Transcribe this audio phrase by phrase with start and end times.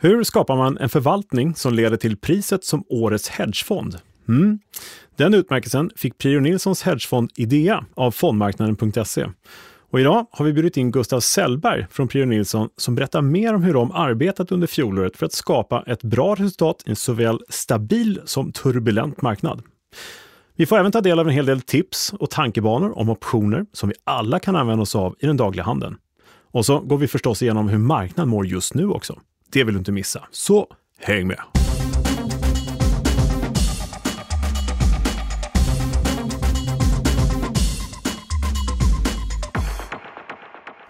[0.00, 3.98] Hur skapar man en förvaltning som leder till priset som årets hedgefond?
[4.28, 4.58] Mm.
[5.16, 9.26] Den utmärkelsen fick Prio Nilssons hedgefond Idea av fondmarknaden.se.
[9.90, 13.62] Och idag har vi bjudit in Gustav Sellberg från Prio Nilsson som berättar mer om
[13.62, 18.20] hur de arbetat under fjolåret för att skapa ett bra resultat i en såväl stabil
[18.24, 19.62] som turbulent marknad.
[20.56, 23.88] Vi får även ta del av en hel del tips och tankebanor om optioner som
[23.88, 25.96] vi alla kan använda oss av i den dagliga handeln.
[26.50, 29.18] Och så går vi förstås igenom hur marknaden mår just nu också.
[29.52, 30.66] Det vill du inte missa, så
[30.98, 31.40] häng med!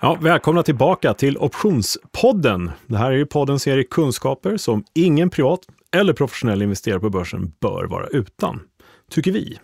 [0.00, 2.70] Ja, välkomna tillbaka till Optionspodden.
[2.86, 5.60] Det här är ju podden serie kunskaper som ingen privat
[5.96, 8.60] eller professionell investerare på börsen bör vara utan,
[9.10, 9.58] tycker vi.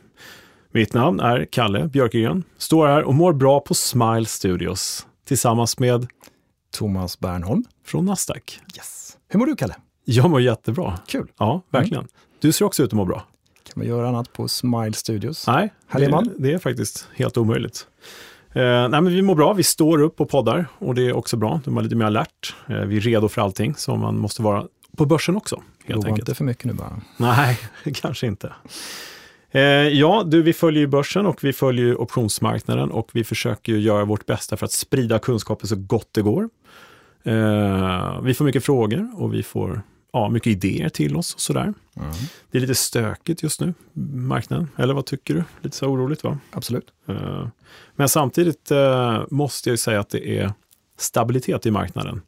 [0.72, 6.06] Mitt namn är Kalle Björkegren, står här och mår bra på Smile Studios tillsammans med
[6.72, 8.60] Thomas Bernholm från Nasdaq.
[8.76, 9.16] Yes.
[9.28, 9.74] Hur mår du, Kalle?
[10.04, 10.98] Jag mår jättebra.
[11.06, 11.28] Kul.
[11.38, 12.02] Ja, verkligen.
[12.02, 12.10] Mm.
[12.40, 13.26] Du ser också ut att må bra.
[13.62, 15.46] Kan man göra annat på Smile Studios?
[15.46, 17.86] Nej, det, det, är faktiskt helt omöjligt.
[18.52, 21.36] Eh, nej, men vi mår bra, vi står upp och poddar och det är också
[21.36, 21.60] bra.
[21.64, 22.54] De är lite mer alert.
[22.68, 25.62] Eh, vi är redo för allting som man måste vara på börsen också.
[25.84, 27.00] Helt Lova inte för mycket nu bara.
[27.16, 27.58] Nej,
[27.94, 28.52] kanske inte.
[29.50, 34.04] Eh, ja, du, vi följer ju börsen och vi följer optionsmarknaden och vi försöker göra
[34.04, 36.48] vårt bästa för att sprida kunskapen så gott det går.
[37.24, 41.74] Eh, vi får mycket frågor och vi får ja, mycket idéer till oss och sådär.
[41.96, 42.10] Mm.
[42.50, 43.74] Det är lite stökigt just nu,
[44.12, 44.68] marknaden.
[44.76, 45.44] Eller vad tycker du?
[45.62, 46.38] Lite så oroligt va?
[46.50, 46.86] Absolut.
[47.08, 47.48] Eh,
[47.96, 50.52] men samtidigt eh, måste jag säga att det är
[50.98, 52.22] stabilitet i marknaden.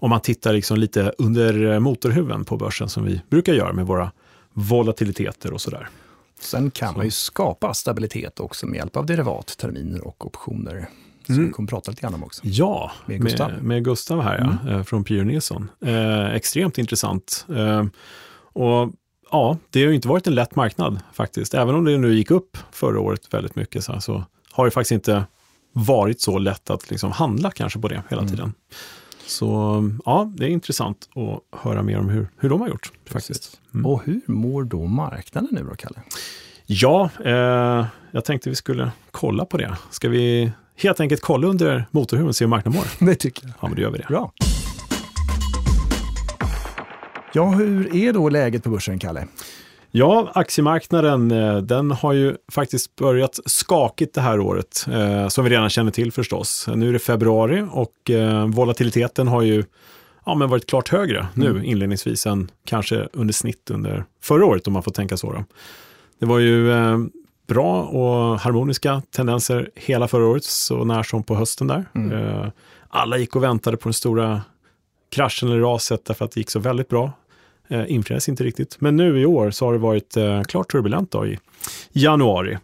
[0.00, 4.12] Om man tittar liksom lite under motorhuven på börsen som vi brukar göra med våra
[4.52, 5.88] volatiliteter och sådär.
[6.40, 6.96] Sen kan så.
[6.96, 10.88] man ju skapa stabilitet också med hjälp av derivat, terminer och optioner.
[11.28, 11.46] Som mm.
[11.46, 12.40] vi kommer prata lite grann om också.
[12.44, 14.56] Ja, med Gustav, med, med Gustav här mm.
[14.66, 15.70] ja, eh, från Prior Nilsson.
[15.84, 17.46] Eh, extremt intressant.
[17.56, 17.84] Eh,
[18.52, 18.92] och
[19.30, 21.54] ja, det har ju inte varit en lätt marknad faktiskt.
[21.54, 24.92] Även om det nu gick upp förra året väldigt mycket så, så har det faktiskt
[24.92, 25.24] inte
[25.72, 28.34] varit så lätt att liksom handla kanske på det hela mm.
[28.34, 28.52] tiden.
[29.26, 32.92] Så ja, det är intressant att höra mer om hur, hur de har gjort.
[33.06, 33.60] faktiskt.
[33.74, 33.86] Mm.
[33.86, 36.00] Och hur mår då marknaden nu då, Kalle?
[36.66, 39.76] Ja, eh, jag tänkte vi skulle kolla på det.
[39.90, 43.06] Ska vi helt enkelt kolla under motorhuven och se hur marknaden mår?
[43.06, 43.52] Det tycker jag.
[43.60, 44.06] Ja, men då gör vi det.
[44.08, 44.32] Bra.
[47.32, 49.26] Ja, hur är då läget på börsen, Kalle?
[49.90, 55.50] Ja, aktiemarknaden eh, den har ju faktiskt börjat skakigt det här året, eh, som vi
[55.50, 56.68] redan känner till förstås.
[56.74, 59.64] Nu är det februari och eh, volatiliteten har ju
[60.26, 61.54] ja, men varit klart högre mm.
[61.54, 65.32] nu inledningsvis än kanske under snitt under förra året om man får tänka så.
[65.32, 65.44] Då.
[66.18, 66.98] Det var ju eh,
[67.48, 71.84] bra och harmoniska tendenser hela förra året, så när som på hösten där.
[71.94, 72.12] Mm.
[72.12, 72.48] Eh,
[72.88, 74.42] alla gick och väntade på den stora
[75.10, 77.12] kraschen eller raset därför att det gick så väldigt bra
[77.68, 78.80] eh, infriades inte riktigt.
[78.80, 81.38] Men nu i år så har det varit eh, klart turbulent då i
[81.92, 82.58] januari.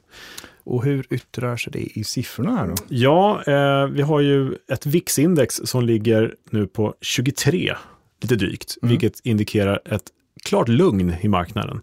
[0.65, 2.75] Och hur yttrar sig det i siffrorna här då?
[2.89, 7.77] Ja, eh, vi har ju ett VIX-index som ligger nu på 23,
[8.23, 8.91] lite drygt, mm.
[8.91, 10.03] vilket indikerar ett
[10.45, 11.81] klart lugn i marknaden.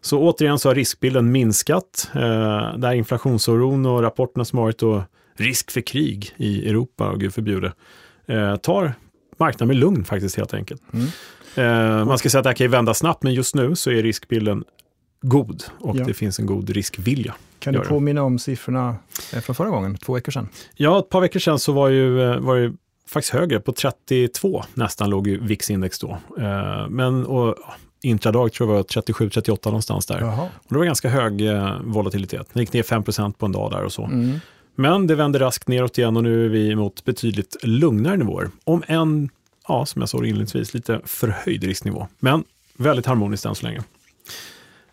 [0.00, 2.10] Så återigen så har riskbilden minskat.
[2.14, 5.04] Eh, där inflationsoron och rapporterna som varit då
[5.36, 7.72] risk för krig i Europa, och gud förbjude,
[8.26, 8.92] eh, tar
[9.36, 10.82] marknaden med lugn faktiskt helt enkelt.
[10.92, 11.06] Mm.
[11.54, 13.90] Eh, man ska säga att det här kan ju vända snabbt, men just nu så
[13.90, 14.64] är riskbilden
[15.22, 16.04] god och ja.
[16.04, 17.34] det finns en god riskvilja.
[17.58, 18.96] Kan du påminna om siffrorna
[19.32, 20.48] eh, från förra gången, två veckor sedan?
[20.74, 22.72] Ja, ett par veckor sedan så var ju, eh, var det
[23.08, 26.18] faktiskt högre, på 32 nästan låg ju VIX-index då.
[26.38, 27.56] Eh, men och,
[28.02, 30.20] intradag tror jag var 37-38 någonstans där.
[30.20, 30.42] Jaha.
[30.42, 31.42] Och det var ganska hög
[31.84, 32.48] volatilitet.
[32.52, 34.04] Det gick ner 5% på en dag där och så.
[34.04, 34.40] Mm.
[34.74, 38.50] Men det vände raskt neråt igen och nu är vi mot betydligt lugnare nivåer.
[38.64, 39.30] Om en
[39.68, 42.08] ja, som jag sa inledningsvis, lite förhöjd risknivå.
[42.18, 42.44] Men
[42.76, 43.82] väldigt harmoniskt än så länge.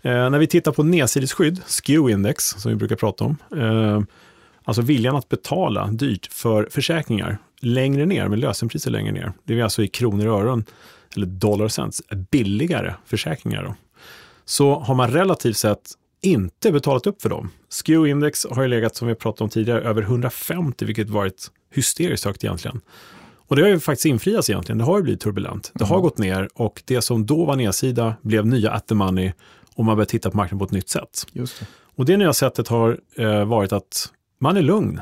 [0.02, 4.02] Eh, när vi tittar på nedsidesskydd, SKEW-index, som vi brukar prata om, eh,
[4.64, 9.64] alltså viljan att betala dyrt för försäkringar längre ner, med lösenpriser längre ner, det är
[9.64, 10.66] alltså i kronor och ören,
[11.18, 12.02] eller dollar cents,
[12.32, 13.64] billigare försäkringar.
[13.64, 13.76] Då.
[14.46, 15.92] Så har man relativt sett
[16.22, 17.50] inte betalat upp för dem.
[17.70, 22.44] SKEW-index har ju legat, som vi pratade om tidigare, över 150, vilket varit hysteriskt högt
[22.44, 22.82] egentligen.
[23.48, 24.78] Och det har ju faktiskt infriats egentligen.
[24.78, 25.72] Det har ju blivit turbulent.
[25.74, 26.04] Det har mm.
[26.04, 29.34] gått ner och det som då var nedsida blev nya at the money
[29.76, 31.28] och man börjar titta på marknaden på ett nytt sätt.
[31.32, 31.66] Just det.
[31.96, 35.02] Och det nya sättet har eh, varit att man är lugn.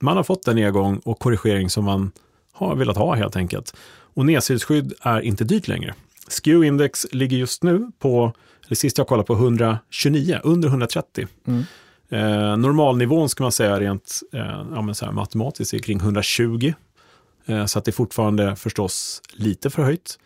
[0.00, 2.12] Man har fått den nedgång och korrigering som man
[2.52, 3.76] har velat ha helt enkelt.
[4.14, 5.94] Och nedsidesskydd är inte dyrt längre.
[6.28, 8.32] SKEW-index ligger just nu på,
[8.66, 11.26] eller sist jag kollade på 129, under 130.
[11.46, 11.64] Mm.
[12.08, 16.72] Eh, normalnivån ska man säga rent eh, ja, men så här, matematiskt är kring 120.
[17.46, 20.18] Eh, så att det är fortfarande förstås lite förhöjt.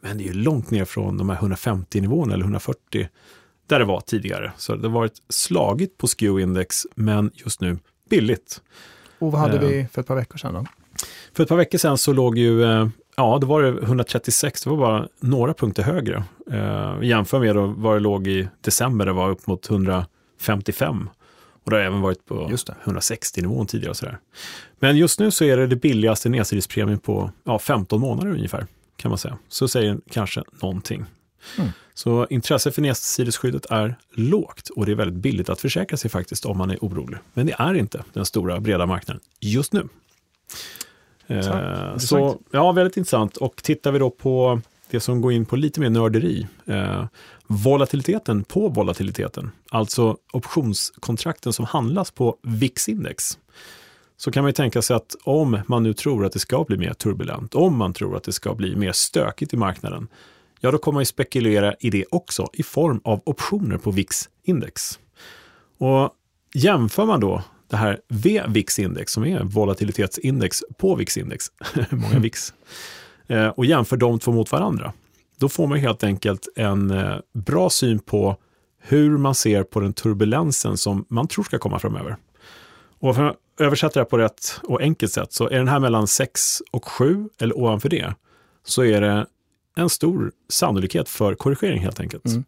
[0.00, 3.08] Men det är ju långt ner från de här 150 nivåerna eller 140
[3.66, 4.52] där det var tidigare.
[4.56, 7.78] Så det har varit slagigt på SKEW-index, men just nu
[8.10, 8.60] billigt.
[9.18, 10.66] Och vad hade vi för ett par veckor sedan då?
[11.32, 12.64] För ett par veckor sedan så låg ju,
[13.16, 16.24] ja, då var det 136, det var bara några punkter högre.
[16.50, 21.08] Eh, jämför med då vad det låg i december, det var upp mot 155.
[21.64, 22.48] Och det har även varit på
[22.84, 23.90] 160-nivån tidigare.
[23.90, 24.18] Och sådär.
[24.78, 28.66] Men just nu så är det det billigaste nedsidespremien på ja, 15 månader ungefär.
[28.96, 29.38] kan man säga.
[29.48, 31.04] Så säger kanske någonting.
[31.58, 31.70] Mm.
[31.94, 36.44] Så intresset för nedsidesskyddet är lågt och det är väldigt billigt att försäkra sig faktiskt
[36.44, 37.18] om man är orolig.
[37.34, 39.88] Men det är inte den stora breda marknaden just nu.
[41.26, 43.36] Eh, så ja, väldigt intressant.
[43.36, 46.46] Och tittar vi då på det som går in på lite mer nörderi.
[46.66, 47.04] Eh,
[47.46, 53.38] volatiliteten på volatiliteten, alltså optionskontrakten som handlas på VIX-index.
[54.16, 56.76] Så kan man ju tänka sig att om man nu tror att det ska bli
[56.76, 60.08] mer turbulent, om man tror att det ska bli mer stökigt i marknaden,
[60.60, 64.98] ja då kommer man ju spekulera i det också i form av optioner på VIX-index.
[65.78, 66.10] Och
[66.54, 71.46] jämför man då det här VVIX-index som är volatilitetsindex på VIX-index,
[71.90, 72.54] många VIX,
[73.26, 74.92] eh, och jämför de två mot varandra,
[75.38, 78.36] då får man helt enkelt en eh, bra syn på
[78.78, 82.16] hur man ser på den turbulensen som man tror ska komma framöver.
[82.98, 86.06] Och för att översätta det på rätt och enkelt sätt så är den här mellan
[86.06, 88.14] 6 och 7 eller ovanför det
[88.64, 89.26] så är det
[89.76, 92.26] en stor sannolikhet för korrigering helt enkelt.
[92.26, 92.44] Mm.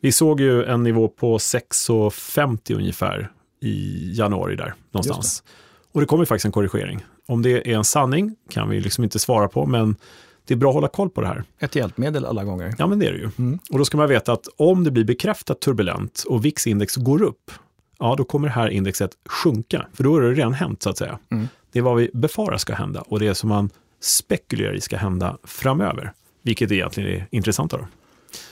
[0.00, 3.30] Vi såg ju en nivå på 6,50 ungefär
[3.60, 5.40] i januari där någonstans.
[5.40, 5.50] Det.
[5.92, 7.04] Och det kommer faktiskt en korrigering.
[7.26, 9.96] Om det är en sanning kan vi liksom inte svara på, men
[10.44, 11.44] det är bra att hålla koll på det här.
[11.58, 12.74] Ett hjälpmedel alla gånger.
[12.78, 13.30] Ja, men det är det ju.
[13.38, 13.58] Mm.
[13.70, 17.50] Och då ska man veta att om det blir bekräftat turbulent och VIX-index går upp,
[17.98, 20.98] ja, då kommer det här indexet sjunka, för då är det redan hänt så att
[20.98, 21.18] säga.
[21.30, 21.48] Mm.
[21.72, 23.70] Det är vad vi befarar ska hända och det är som man
[24.00, 26.12] spekulerar i ska hända framöver,
[26.42, 27.74] vilket egentligen är intressant.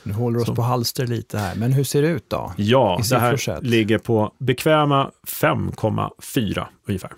[0.02, 0.54] Nu håller oss så.
[0.54, 2.52] på halster lite här, men hur ser det ut då?
[2.56, 7.10] Ja, det här ligger på bekväma 5,4 ungefär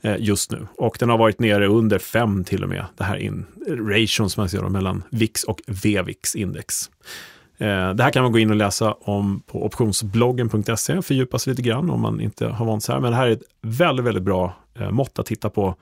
[0.00, 0.66] eh, just nu.
[0.76, 4.40] Och den har varit nere under 5 till och med, det här in, ration som
[4.40, 6.90] man ser då, mellan VIX och VVIX-index.
[7.58, 11.62] Eh, det här kan man gå in och läsa om på optionsbloggen.se, fördjupa sig lite
[11.62, 13.00] grann om man inte har vant sig här.
[13.00, 15.74] Men det här är ett väldigt, väldigt bra eh, mått att titta på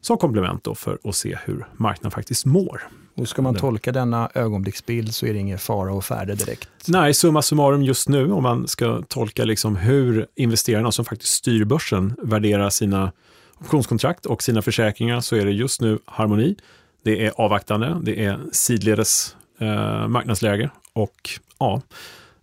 [0.00, 2.82] som komplement då för att se hur marknaden faktiskt mår.
[3.14, 6.68] Och ska man tolka denna ögonblicksbild så är det ingen fara och färde direkt?
[6.88, 11.64] Nej, summa summarum just nu om man ska tolka liksom hur investerarna som faktiskt styr
[11.64, 13.12] börsen värderar sina
[13.60, 16.56] optionskontrakt och sina försäkringar så är det just nu harmoni.
[17.04, 21.82] Det är avvaktande, det är sidledes eh, marknadsläge och ja,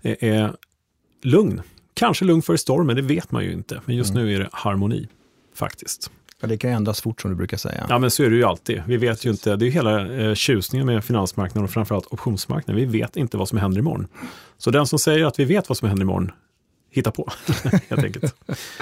[0.02, 0.54] det är
[1.22, 1.62] lugn.
[1.94, 3.82] Kanske lugn för stormen, det vet man ju inte.
[3.86, 4.26] Men just mm.
[4.26, 5.08] nu är det harmoni
[5.56, 6.12] faktiskt.
[6.42, 7.86] Ja, det kan ju ändras fort som du brukar säga.
[7.90, 8.84] Ja, men så är det ju alltid.
[8.88, 12.76] Vi vet ju inte, det är ju hela eh, tjusningen med finansmarknaden och framförallt optionsmarknaden.
[12.76, 14.08] Vi vet inte vad som händer imorgon.
[14.58, 16.32] Så den som säger att vi vet vad som händer imorgon,
[16.92, 17.30] hitta på
[17.90, 18.36] helt enkelt.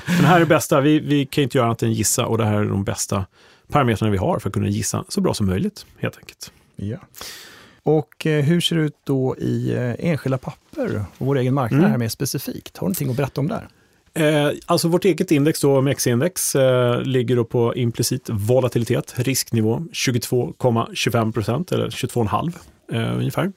[0.05, 2.37] Men det här är det bästa, vi, vi kan inte göra annat än gissa och
[2.37, 3.25] det här är de bästa
[3.67, 6.51] parametrarna vi har för att kunna gissa så bra som möjligt helt enkelt.
[6.75, 6.97] Ja.
[7.83, 11.79] Och eh, hur ser det ut då i eh, enskilda papper och vår egen marknad
[11.79, 11.91] mm.
[11.91, 12.77] här mer specifikt?
[12.77, 13.67] Har du någonting att berätta om där?
[14.19, 21.31] Eh, alltså vårt eget index, då, MEX-index, eh, ligger då på implicit volatilitet, risknivå 22,25
[21.31, 22.53] procent eller 22,5
[22.91, 23.51] eh, ungefär.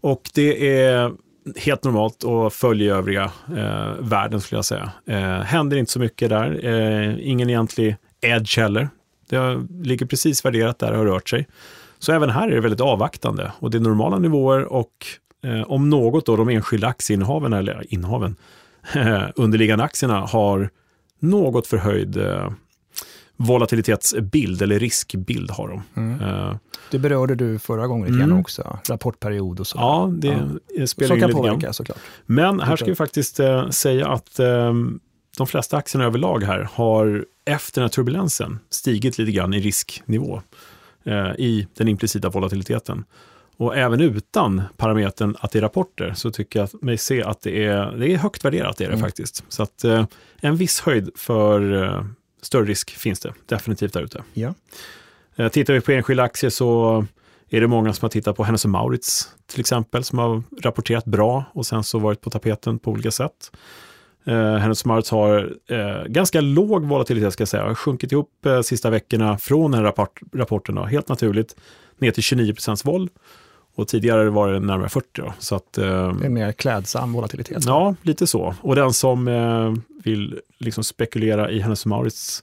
[0.00, 1.12] Och det är
[1.56, 4.92] helt normalt och följer övriga eh, världen skulle jag säga.
[5.06, 8.88] Eh, händer inte så mycket där, eh, ingen egentlig edge heller.
[9.28, 11.46] Det ligger precis värderat där det har rört sig.
[11.98, 14.92] Så även här är det väldigt avvaktande och det är normala nivåer och
[15.44, 18.36] eh, om något då de enskilda aktieinnehaven, eller innehaven,
[19.36, 20.70] underliggande aktierna har
[21.20, 22.50] något förhöjd eh,
[23.36, 25.82] volatilitetsbild eller riskbild har de.
[25.96, 26.20] Mm.
[26.20, 26.56] Uh,
[26.90, 28.40] det berörde du förra gången lite mm.
[28.40, 29.78] också, rapportperiod och så.
[29.78, 30.86] Ja, det ja.
[30.86, 31.72] spelar in lite påverka.
[31.72, 31.98] Såklart.
[32.26, 34.74] Men här ska vi faktiskt uh, säga att uh,
[35.36, 40.42] de flesta aktierna överlag här har efter den här turbulensen stigit lite grann i risknivå
[41.38, 43.04] i den implicita volatiliteten.
[43.60, 47.64] Och även utan parametern att det är rapporter så tycker jag mig se att det
[47.64, 49.04] är, det är högt värderat, det är det mm.
[49.04, 49.44] faktiskt.
[49.48, 50.04] Så att eh,
[50.40, 52.04] en viss höjd för eh,
[52.42, 54.22] större risk finns det definitivt där ute.
[54.32, 54.54] Ja.
[55.36, 57.04] Eh, tittar vi på enskilda aktier så
[57.50, 61.44] är det många som har tittat på Hennes Maurits till exempel, som har rapporterat bra
[61.52, 63.50] och sen så varit på tapeten på olika sätt.
[64.24, 68.60] Eh, Hennes Maurits har eh, ganska låg volatilitet ska jag säga, har sjunkit ihop eh,
[68.60, 71.56] sista veckorna från den rapport, rapporten, då, helt naturligt,
[71.98, 73.08] ner till 29 procents vol.
[73.74, 75.06] Och tidigare var det närmare 40.
[75.12, 77.64] Då, så att, eh, det är mer klädsam volatilitet.
[77.66, 78.54] Ja, lite så.
[78.60, 79.74] Och den som eh,
[80.04, 82.42] vill liksom spekulera i Hennes Maurits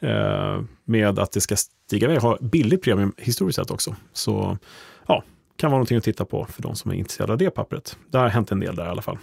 [0.00, 3.96] eh, med att det ska stiga iväg har billig premium historiskt sett också.
[4.12, 4.58] Så
[5.06, 5.22] ja,
[5.56, 7.96] kan vara någonting att titta på för de som är intresserade av det pappret.
[8.10, 9.18] Det har hänt en del där i alla fall.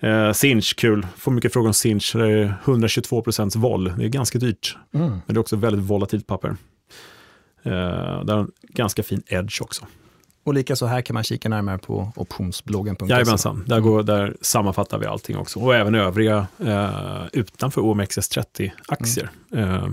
[0.00, 1.06] Eh, Sinch, kul.
[1.16, 2.12] Får mycket frågor om Sinch.
[2.16, 3.92] Det är 122 procents vol.
[3.98, 4.76] Det är ganska dyrt.
[4.94, 5.08] Mm.
[5.08, 6.56] Men det är också väldigt volatilt papper.
[7.62, 9.86] Eh, det har en ganska fin edge också.
[10.48, 13.06] Och likaså här kan man kika närmare på optionsbloggen.se.
[13.12, 15.60] Jajamensan, där, går, där sammanfattar vi allting också.
[15.60, 19.74] Och även övriga eh, utanför OMXS30-aktier mm.
[19.74, 19.88] eh,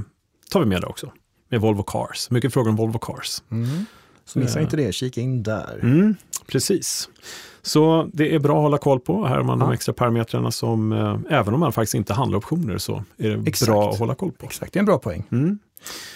[0.52, 1.12] tar vi med där också.
[1.50, 2.30] Med Volvo Cars.
[2.32, 3.44] Mycket frågor om Volvo Cars.
[3.52, 3.86] Mm.
[4.26, 5.80] Så missa inte det, kika in där.
[5.84, 6.16] Mm,
[6.48, 7.10] precis.
[7.62, 9.26] Så det är bra att hålla koll på.
[9.26, 9.66] Här har man ja.
[9.66, 13.50] de extra parametrarna som, eh, även om man faktiskt inte handlar optioner, så är det
[13.50, 13.72] Exakt.
[13.72, 14.46] bra att hålla koll på.
[14.46, 15.24] Exakt, det är en bra poäng.
[15.32, 15.60] Mm.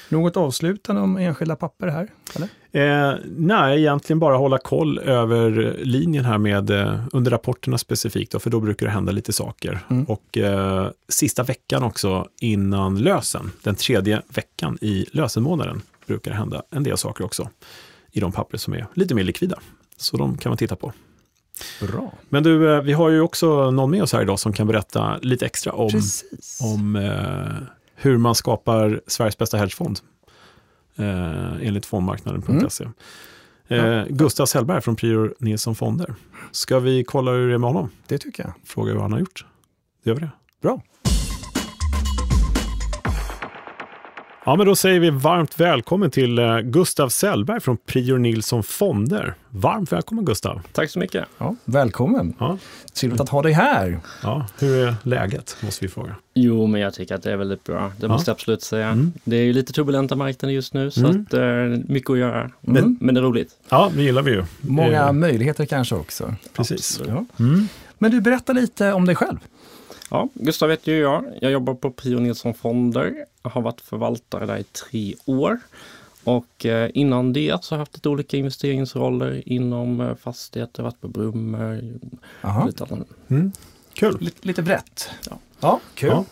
[0.10, 2.08] Något avslutande om enskilda papper här?
[2.36, 2.50] Eller?
[2.72, 8.40] Eh, nej, egentligen bara hålla koll över linjen här med eh, under rapporterna specifikt, då,
[8.40, 9.80] för då brukar det hända lite saker.
[9.90, 10.04] Mm.
[10.06, 16.64] Och eh, sista veckan också innan lösen, den tredje veckan i lösenmånaden, brukar det hända
[16.70, 17.50] en del saker också
[18.12, 19.60] i de papper som är lite mer likvida.
[19.98, 20.94] Så de kan man titta på.
[21.82, 22.14] Bra.
[22.30, 25.18] Men du, eh, vi har ju också någon med oss här idag som kan berätta
[25.18, 26.02] lite extra om,
[26.62, 27.68] om eh,
[28.02, 30.00] hur man skapar Sveriges bästa hedgefond
[30.96, 32.88] eh, enligt fondmarknaden.se.
[33.68, 34.00] Mm.
[34.00, 36.16] Eh, Gustav Sellberg från Prior Nilsson Fonder.
[36.52, 37.90] Ska vi kolla hur det är med honom?
[38.08, 38.54] Det tycker jag.
[38.66, 39.46] Fråga hur han har gjort.
[40.04, 40.32] Gör vi det?
[40.62, 40.82] Bra.
[44.50, 49.34] Ja, men då säger vi varmt välkommen till eh, Gustav Sellberg från Prior Nilsson Fonder.
[49.50, 50.62] Varmt välkommen Gustav!
[50.72, 51.26] Tack så mycket!
[51.38, 52.34] Ja, välkommen!
[52.40, 52.58] Ja.
[52.94, 54.00] Trevligt att ha dig här!
[54.24, 56.16] Ja, hur är läget, måste vi fråga.
[56.34, 57.92] Jo, men jag tycker att det är väldigt bra.
[57.98, 58.88] Det måste jag absolut säga.
[58.88, 59.14] Mm.
[59.24, 61.26] Det är ju lite turbulenta marknader just nu, så mm.
[61.28, 62.52] att, eh, mycket att göra.
[62.62, 62.98] Men, mm.
[63.02, 63.52] men det är roligt.
[63.70, 64.44] Ja, det gillar vi ju.
[64.62, 65.14] Många eh.
[65.14, 66.36] möjligheter kanske också.
[66.54, 67.02] Precis.
[67.08, 67.26] Ja.
[67.40, 67.68] Mm.
[67.98, 69.38] Men du, berätta lite om dig själv.
[70.10, 71.24] Ja, Gustav heter ju jag.
[71.42, 73.26] Jag jobbar på Prio Nilsson Fonder.
[73.44, 75.60] Jag har varit förvaltare där i tre år.
[76.24, 81.02] Och eh, innan det så har jag haft lite olika investeringsroller inom eh, fastigheter, varit
[81.02, 81.84] på Brummer.
[82.66, 82.86] Lite
[83.28, 83.52] mm.
[83.94, 84.18] Kul!
[84.20, 85.10] Lite, lite brett.
[85.30, 86.10] Ja, ja kul.
[86.10, 86.26] Ja.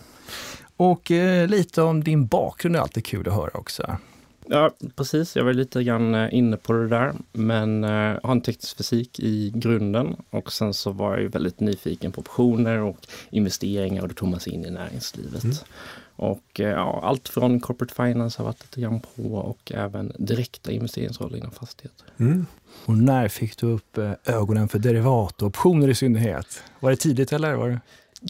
[0.78, 3.98] Och eh, lite om din bakgrund är alltid kul att höra också.
[4.50, 5.36] Ja, precis.
[5.36, 7.14] Jag var lite grann eh, inne på det där.
[7.34, 11.60] Men eh, jag har en teknisk fysik i grunden och sen så var jag väldigt
[11.60, 15.44] nyfiken på optioner och investeringar och då tog man sig in i näringslivet.
[15.44, 15.56] Mm.
[16.16, 20.72] Och eh, ja, allt från corporate finance har varit lite grann på och även direkta
[20.72, 22.06] investeringsroller inom fastigheter.
[22.18, 22.46] Mm.
[22.86, 26.64] Och när fick du upp ögonen för derivat och optioner i synnerhet?
[26.80, 27.54] Var det tidigt eller?
[27.54, 27.80] Var det...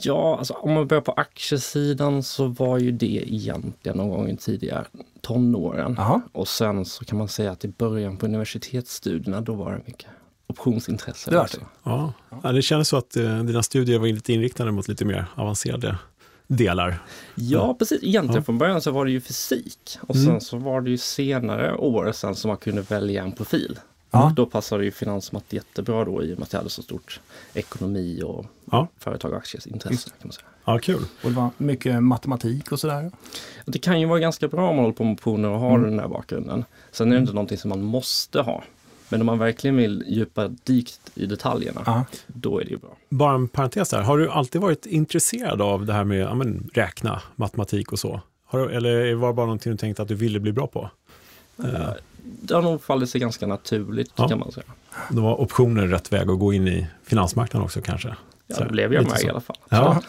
[0.02, 4.86] Ja, alltså om man börjar på aktiesidan så var ju det egentligen någon gång tidigare
[5.22, 5.98] tonåren.
[6.00, 6.22] Aha.
[6.32, 10.10] Och sen så kan man säga att i början på universitetsstudierna då var det mycket
[10.48, 11.32] optionsintresse.
[11.32, 11.58] Det, det.
[11.84, 12.14] Ja.
[12.44, 15.98] ja, det känns så att eh, dina studier var lite inriktade mot lite mer avancerade
[16.48, 17.04] delar.
[17.36, 18.04] Ja, precis.
[18.04, 18.44] Egentligen ja.
[18.44, 20.28] från början så var det ju fysik och mm.
[20.28, 23.80] sen så var det ju senare år sen som man kunde välja en profil.
[24.18, 24.34] Ja.
[24.36, 27.20] Då passade ju finansmatt jättebra då i och med att jag hade så stort
[27.54, 28.88] ekonomi och ja.
[29.00, 30.10] företag och aktieintresse.
[30.10, 30.48] Kan man säga.
[30.66, 31.02] Ja, kul.
[31.24, 33.12] Och det var mycket matematik och sådär?
[33.66, 35.90] Det kan ju vara ganska bra om man håller på med optioner och har mm.
[35.90, 36.66] den här bakgrunden.
[36.92, 37.36] Sen är det inte mm.
[37.36, 38.64] någonting som man måste ha.
[39.10, 42.06] Men om man verkligen vill djupa dykt i detaljerna, Aha.
[42.28, 42.98] då är det ju bra.
[43.10, 46.70] Bara en parentes där, har du alltid varit intresserad av det här med ja, men,
[46.74, 48.22] räkna, matematik och så?
[48.46, 50.90] Har, eller var det bara någonting du tänkte att du ville bli bra på?
[51.64, 51.90] Uh,
[52.42, 54.30] det har nog fallit sig ganska naturligt ja.
[54.30, 54.66] kan man säga.
[55.10, 58.16] Då var optioner rätt väg att gå in i finansmarknaden också kanske?
[58.48, 59.28] Ja, det blev jag med så.
[59.28, 59.58] i alla fall.
[59.70, 60.02] Ja.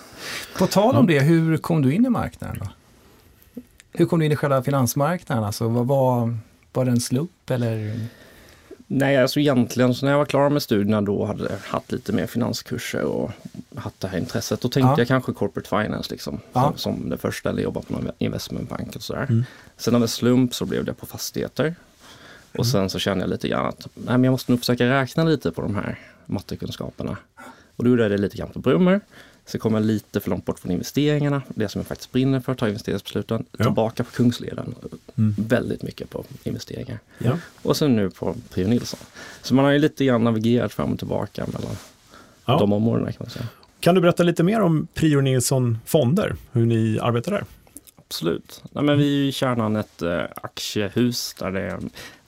[0.59, 2.57] På tal om det, hur kom du in i marknaden?
[2.61, 2.67] Då?
[3.93, 5.45] Hur kom du in i själva finansmarknaden?
[5.45, 6.37] Alltså, var, var,
[6.73, 8.01] var det en slump eller?
[8.91, 12.13] Nej, alltså egentligen så när jag var klar med studierna då hade jag haft lite
[12.13, 13.31] mer finanskurser och
[13.77, 14.61] haft det här intresset.
[14.61, 14.99] Då tänkte ja.
[14.99, 16.73] jag kanske corporate finance liksom, ja.
[16.77, 19.27] som, som, det första eller jobba på någon investmentbank och sådär.
[19.29, 19.45] Mm.
[19.77, 21.75] Sen av en slump så blev det på fastigheter.
[22.53, 25.25] Och sen så kände jag lite grann att nej, men jag måste nog försöka räkna
[25.25, 27.17] lite på de här mattekunskaperna.
[27.77, 29.01] Och då gjorde jag det lite grann på Brummer.
[29.47, 32.55] Så kom jag lite för långt bort från investeringarna, det som jag faktiskt brinner för,
[32.55, 33.45] ta investeringsbesluten.
[33.57, 33.65] Ja.
[33.65, 34.75] Tillbaka på Kungsleden,
[35.19, 35.35] mm.
[35.39, 36.99] väldigt mycket på investeringar.
[37.19, 37.39] Ja.
[37.63, 39.01] Och sen nu på Prio Nilsson.
[39.43, 41.77] Så man har ju lite grann navigerat fram och tillbaka mellan
[42.45, 42.59] ja.
[42.59, 43.47] de områdena kan man säga.
[43.81, 47.45] Kan du berätta lite mer om Prio Nilsson Fonder, hur ni arbetar där?
[47.97, 48.63] Absolut.
[48.73, 51.79] Nej, men vi är i kärnan ett äh, aktiehus där det är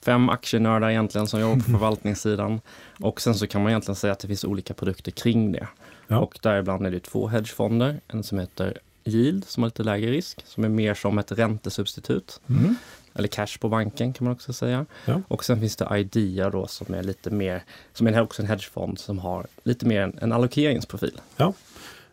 [0.04, 2.60] fem aktienördar egentligen som jobbar på förvaltningssidan.
[3.00, 5.68] Och sen så kan man egentligen säga att det finns olika produkter kring det.
[6.08, 6.18] Ja.
[6.18, 8.00] Och däribland är det två hedgefonder.
[8.08, 12.40] En som heter Yield som har lite lägre risk, som är mer som ett räntesubstitut.
[12.48, 12.76] Mm.
[13.14, 14.86] Eller cash på banken kan man också säga.
[15.04, 15.22] Ja.
[15.28, 18.98] Och sen finns det Idea då som är lite mer, som är också en hedgefond
[18.98, 21.20] som har lite mer en, en allokeringsprofil.
[21.36, 21.52] Ja.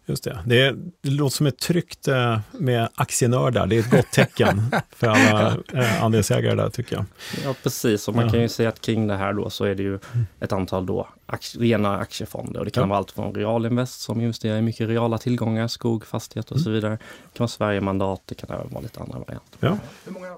[0.10, 0.40] Just det.
[0.46, 3.68] Det, är, det låter som ett tryckt eh, med aktienördar.
[3.68, 4.62] Det är ett gott tecken
[4.96, 7.06] för alla eh, andelsägare där tycker jag.
[7.44, 8.08] Ja, precis.
[8.08, 8.32] Och man ja.
[8.32, 10.00] kan ju säga att kring det här då så är det ju
[10.40, 12.60] ett antal då aktie, rena aktiefonder.
[12.60, 12.88] Och det kan ja.
[12.88, 16.74] vara allt från Realinvest som investerar i mycket reala tillgångar, skog, fastighet och så mm.
[16.74, 16.92] vidare.
[16.92, 19.58] Det kan vara Sverigemandat, det kan även vara lite andra varianter.
[19.60, 19.78] Ja.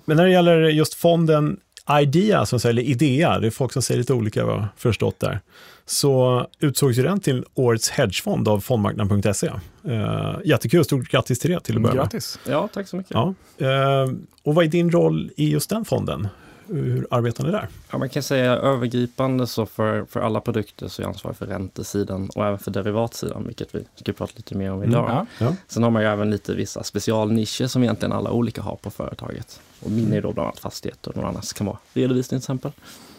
[0.06, 1.60] Men när det gäller just fonden
[1.92, 5.20] Idea, som säger, eller Idea, det är folk som säger lite olika vad jag förstått
[5.20, 5.40] där,
[5.86, 9.52] så utsågs ju den till årets hedgefond av fondmarknaden.se.
[9.88, 12.40] Uh, jättekul, stort grattis till det till att börja Grattis.
[12.48, 13.12] Ja, tack så mycket.
[13.12, 13.34] Ja.
[13.62, 16.28] Uh, och vad är din roll i just den fonden?
[16.72, 17.68] Hur arbetar ni där?
[17.92, 21.46] Ja, man kan säga övergripande så för, för alla produkter så är jag ansvarig för
[21.46, 25.10] räntesidan och även för derivatsidan, vilket vi ska prata lite mer om idag.
[25.10, 25.56] Mm, ja.
[25.68, 29.62] Sen har man ju även lite vissa specialnischer som egentligen alla olika har på företaget.
[29.80, 32.72] Och min är då bland annat fastigheter och någon annan kan vara redovisning till exempel.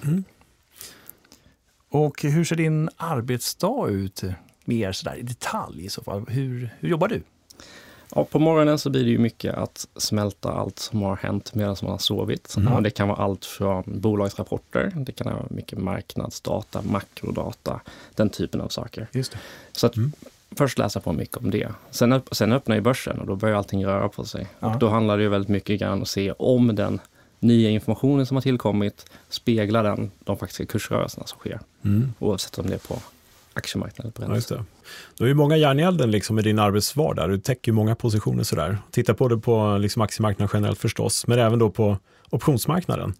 [0.02, 0.25] Mm.
[1.88, 4.23] Och hur ser din arbetsdag ut
[4.64, 6.25] mer sådär i detalj i så fall?
[6.28, 7.23] Hur, hur jobbar du?
[8.14, 11.76] Ja, på morgonen så blir det ju mycket att smälta allt som har hänt medan
[11.83, 12.57] man har sovit.
[12.57, 12.83] Mm.
[12.83, 17.81] det kan vara allt från bolagsrapporter, det kan vara mycket marknadsdata, makrodata,
[18.14, 19.07] den typen av saker.
[19.12, 19.38] Just det.
[19.73, 20.12] Så att mm.
[20.57, 21.69] först läsa på mycket om det.
[21.90, 24.47] Sen, sen öppnar ju börsen och då börjar allting röra på sig.
[24.61, 24.75] Ja.
[24.75, 27.00] Och då handlar det ju väldigt mycket grann att se om den
[27.38, 31.61] nya informationen som har tillkommit speglar den de faktiska kursrörelserna som sker.
[31.85, 32.12] Mm.
[32.19, 32.99] Oavsett om det är på
[33.61, 34.12] aktiemarknaden.
[34.12, 34.64] På ja, just det.
[35.17, 37.31] Du har ju många järn i elden liksom i din arbetsvardag.
[37.31, 38.79] Du täcker många positioner sådär.
[38.90, 41.99] Tittar på det på liksom aktiemarknaden generellt förstås, men även då på
[42.31, 43.14] optionsmarknaden.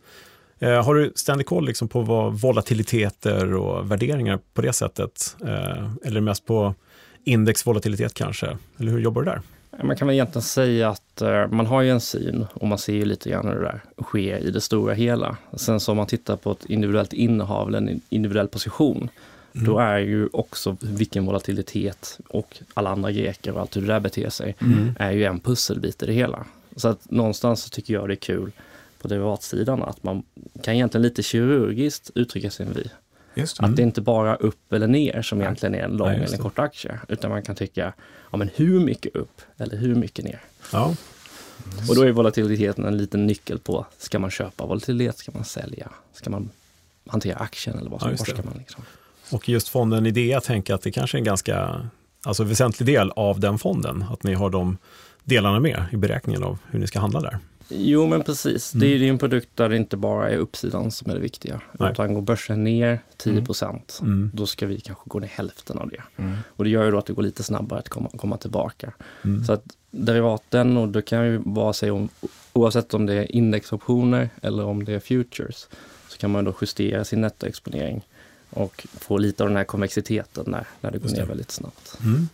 [0.59, 5.37] Eh, har du ständig koll liksom på vad volatiliteter och värderingar på det sättet?
[5.47, 6.75] Eh, eller mest på
[7.25, 8.59] indexvolatilitet kanske?
[8.79, 9.43] Eller hur jobbar du där?
[9.83, 12.93] Man kan väl egentligen säga att uh, man har ju en syn och man ser
[12.93, 15.37] ju lite grann hur det där sker i det stora hela.
[15.53, 19.09] Sen så om man tittar på ett individuellt innehav eller en individuell position,
[19.53, 19.67] mm.
[19.67, 24.01] då är ju också vilken volatilitet och alla andra greker och allt hur det där
[24.01, 24.95] beter sig, mm.
[24.99, 26.47] är ju en pusselbit i det hela.
[26.77, 28.53] Så att någonstans så tycker jag det är kul
[28.99, 30.23] på derivatsidan att man
[30.63, 32.85] kan egentligen lite kirurgiskt uttrycka sin vy.
[33.35, 33.71] Just, mm.
[33.71, 36.59] Att det inte bara upp eller ner som egentligen är en lång eller en kort
[36.59, 37.93] aktie, utan man kan tycka,
[38.31, 40.41] ja men hur mycket upp eller hur mycket ner?
[40.73, 40.85] Ja.
[40.85, 41.89] Mm.
[41.89, 45.91] Och då är volatiliteten en liten nyckel på, ska man köpa volatilitet, ska man sälja,
[46.13, 46.51] ska man
[47.07, 48.85] hantera aktien eller vad ja, ska man liksom?
[49.33, 51.87] Och just fonden Idea tänker att det kanske är en ganska
[52.23, 54.79] alltså väsentlig del av den fonden, att ni har de
[55.25, 57.39] delarna med i beräkningen av hur ni ska handla där.
[57.73, 58.75] Jo, men precis.
[58.75, 58.81] Mm.
[58.81, 61.61] Det är ju en produkt där det inte bara är uppsidan som är det viktiga.
[61.73, 61.93] Nej.
[61.93, 64.13] Utan går börsen ner 10 procent, mm.
[64.13, 64.31] mm.
[64.35, 66.03] då ska vi kanske gå ner hälften av det.
[66.23, 66.37] Mm.
[66.57, 68.93] Och det gör ju då att det går lite snabbare att komma, komma tillbaka.
[69.25, 69.45] Mm.
[69.45, 72.09] Så att derivaten, och det kan ju bara säga om,
[72.53, 75.69] oavsett om det är indexoptioner eller om det är futures,
[76.09, 78.03] så kan man då justera sin nettoexponering
[78.51, 81.99] och få lite av den här konvexiteten när, när det går ner väldigt snabbt.
[82.05, 82.29] Mm.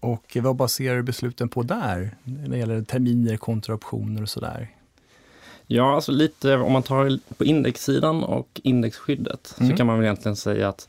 [0.00, 4.70] Och vad baserar du besluten på där, när det gäller terminer kontra optioner och sådär?
[5.66, 9.70] Ja, alltså lite om man tar på indexsidan och indexskyddet mm.
[9.70, 10.88] så kan man väl egentligen säga att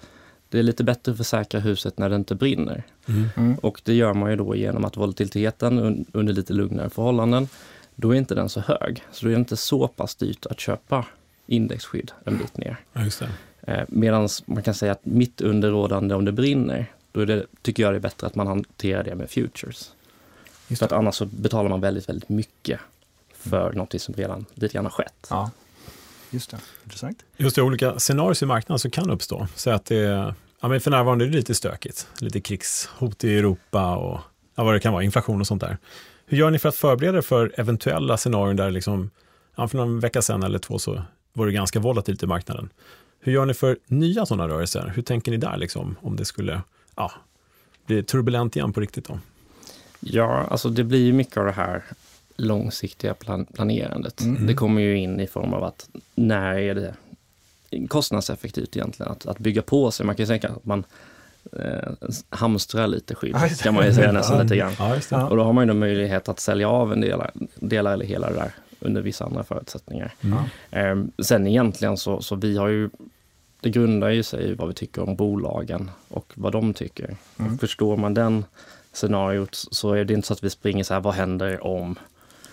[0.49, 2.83] det är lite bättre att försäkra huset när det inte brinner.
[3.05, 3.29] Mm.
[3.35, 3.55] Mm.
[3.55, 7.47] Och det gör man ju då genom att volatiliteten under lite lugnare förhållanden,
[7.95, 9.03] då är inte den så hög.
[9.11, 11.05] Så då är det inte så pass dyrt att köpa
[11.47, 12.77] indexskydd en bit ner.
[12.93, 13.01] Ja,
[13.65, 17.45] eh, Medan man kan säga att mitt under rådande om det brinner, då är det,
[17.61, 19.91] tycker jag det är bättre att man hanterar det med futures.
[20.67, 22.79] Just För att annars så betalar man väldigt, väldigt mycket
[23.33, 23.77] för mm.
[23.77, 25.27] något som redan lite grann har skett.
[25.29, 25.51] Ja.
[26.29, 27.25] Just det, intressant.
[27.37, 29.47] Just det, olika scenarier i marknaden som kan uppstå.
[29.55, 32.07] Så att det, ja, men för närvarande är det lite stökigt.
[32.19, 34.19] Lite krigshot i Europa och
[34.55, 35.77] ja, vad det kan vara, inflation och sånt där.
[36.25, 39.09] Hur gör ni för att förbereda er för eventuella scenarier där liksom,
[39.55, 41.01] ja, för någon vecka sedan eller två så
[41.33, 42.69] var det ganska volatilt i marknaden.
[43.25, 44.91] Hur gör ni för nya sådana rörelser?
[44.95, 46.61] Hur tänker ni där liksom, om det skulle
[46.95, 47.11] ja,
[47.85, 49.19] blir turbulent igen på riktigt då?
[49.99, 51.83] Ja, alltså det blir mycket av det här
[52.35, 54.21] långsiktiga plan planerandet.
[54.21, 54.47] Mm.
[54.47, 56.95] Det kommer ju in i form av att när är det
[57.87, 60.05] kostnadseffektivt egentligen att, att bygga på sig?
[60.05, 60.83] Man kan ju tänka att man
[61.51, 61.91] eh,
[62.29, 64.73] hamstrar lite skydd, ja, kan man ju säga nästan lite grann.
[65.09, 67.21] Ja, och då har man ju möjlighet att sälja av en del,
[67.55, 70.13] delar eller hela det där under vissa andra förutsättningar.
[70.21, 70.37] Mm.
[70.71, 72.89] Eh, sen egentligen så, så vi har ju
[73.65, 77.17] det grundar ju sig i vad vi tycker om bolagen och vad de tycker.
[77.39, 77.53] Mm.
[77.53, 78.45] Och förstår man den
[78.93, 81.95] scenariot så är det inte så att vi springer så här, vad händer om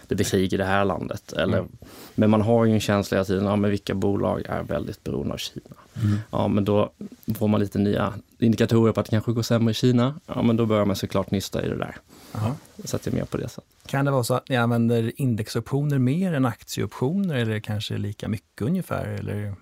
[0.06, 1.32] det blir krig i det här landet?
[1.32, 1.70] Eller, mm.
[2.14, 5.34] Men man har ju en känsla hela tiden, ja men vilka bolag är väldigt beroende
[5.34, 5.76] av Kina?
[6.02, 6.18] Mm.
[6.30, 6.92] Ja men då
[7.38, 10.20] får man lite nya indikatorer på att det kanske går sämre i Kina.
[10.26, 11.96] Ja men då börjar man såklart nysta i det där.
[12.34, 12.54] Aha.
[12.84, 13.70] Så att jag är med på det sättet.
[13.86, 18.62] Kan det vara så att ni använder indexoptioner mer än aktieoptioner eller kanske lika mycket
[18.62, 19.06] ungefär?
[19.06, 19.54] Eller?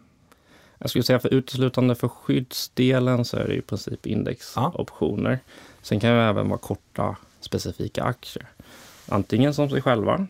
[0.83, 5.31] Jag skulle säga för uteslutande för skyddsdelen så är det i princip indexoptioner.
[5.31, 5.39] Ja.
[5.83, 8.47] Sen kan det även vara korta specifika aktier.
[9.09, 10.27] Antingen som sig själva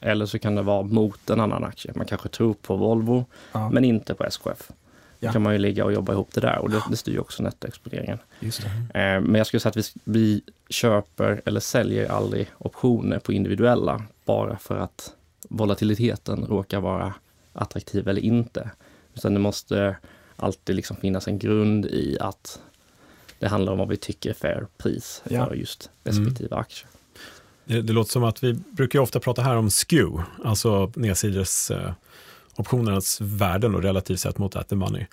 [0.00, 1.92] eller så kan det vara mot en annan aktie.
[1.94, 3.70] Man kanske tror på Volvo ja.
[3.70, 4.70] men inte på SKF.
[5.18, 5.28] Ja.
[5.28, 7.42] Då kan man ju ligga och jobba ihop det där och det, det styr också
[7.42, 8.18] nettoexponeringen.
[8.94, 14.02] Eh, men jag skulle säga att vi, vi köper eller säljer aldrig optioner på individuella
[14.24, 15.12] bara för att
[15.48, 17.14] volatiliteten råkar vara
[17.52, 18.70] attraktiv eller inte.
[19.14, 19.96] Utan det måste
[20.36, 22.60] alltid liksom finnas en grund i att
[23.38, 25.46] det handlar om vad vi tycker är fair pris ja.
[25.46, 26.60] för just respektive mm.
[26.60, 26.86] aktie.
[27.64, 31.92] Det, det, låter som att vi brukar ofta prata här om skew, alltså nedsides eh,
[32.56, 35.06] optionernas värden och relativt sett mot at the money.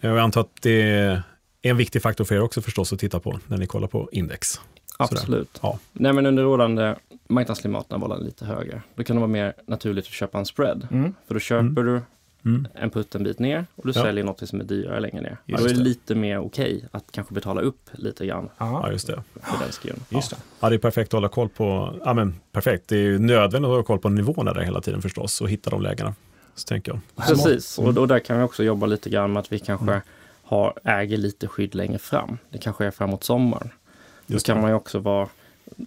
[0.00, 1.22] Jag antar att det är
[1.62, 4.60] en viktig faktor för er också förstås att titta på när ni kollar på index.
[4.98, 5.58] Absolut.
[5.62, 5.78] Ja.
[5.92, 6.94] Nej, men under rådande
[7.28, 10.88] marknadsklimat när var lite högre, då kan det vara mer naturligt att köpa en spread.
[10.90, 11.14] Mm.
[11.26, 11.84] För då köper mm.
[11.86, 12.00] du
[12.44, 12.66] mm.
[12.74, 14.02] en putt en bit ner och du ja.
[14.02, 15.36] säljer något som är dyrare längre ner.
[15.46, 18.48] Just då är det, det lite mer okej okay att kanske betala upp lite grann.
[18.58, 19.22] Ja, just det.
[19.42, 20.00] För den skun.
[20.08, 20.36] Just det.
[20.60, 23.68] Ja, det är perfekt att hålla koll på, ja men perfekt, det är ju nödvändigt
[23.68, 26.14] att hålla koll på nivåerna där hela tiden förstås och hitta de lägena.
[26.54, 27.26] Så tänker jag.
[27.26, 30.00] Precis, och, och där kan vi också jobba lite grann med att vi kanske mm.
[30.42, 32.38] har, äger lite skydd längre fram.
[32.50, 33.70] Det kanske är framåt sommaren.
[34.26, 35.28] Just då kan man ju också vara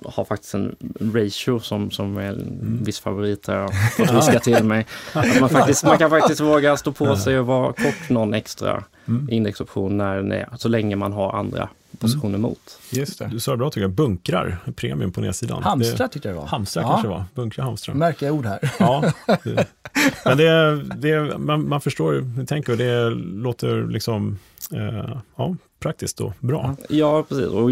[0.05, 2.83] har faktiskt en ratio som, som är en mm.
[2.83, 4.85] viss favorit har fått viska till mig.
[5.13, 8.83] Att man, faktiskt, man kan faktiskt våga stå på sig och vara kort någon extra
[9.05, 9.29] mm.
[9.29, 11.69] indexoption när den är, så länge man har andra
[11.99, 12.41] positioner mm.
[12.41, 12.79] mot.
[12.89, 13.27] Just det.
[13.27, 15.63] Du sa det bra tycker jag, bunkrar, premium på nedsidan.
[15.63, 16.47] Hamstra tyckte jag det var.
[16.47, 16.89] Hamstra ja.
[16.89, 17.93] kanske det var, bunkra hamstra.
[17.93, 18.71] Märkliga ord här.
[18.79, 19.11] Ja,
[19.43, 19.67] det,
[20.25, 24.39] men det, det, man, man förstår hur tänker och det låter liksom,
[24.73, 26.75] eh, ja, praktiskt och bra.
[26.89, 27.47] Ja, precis.
[27.47, 27.71] Och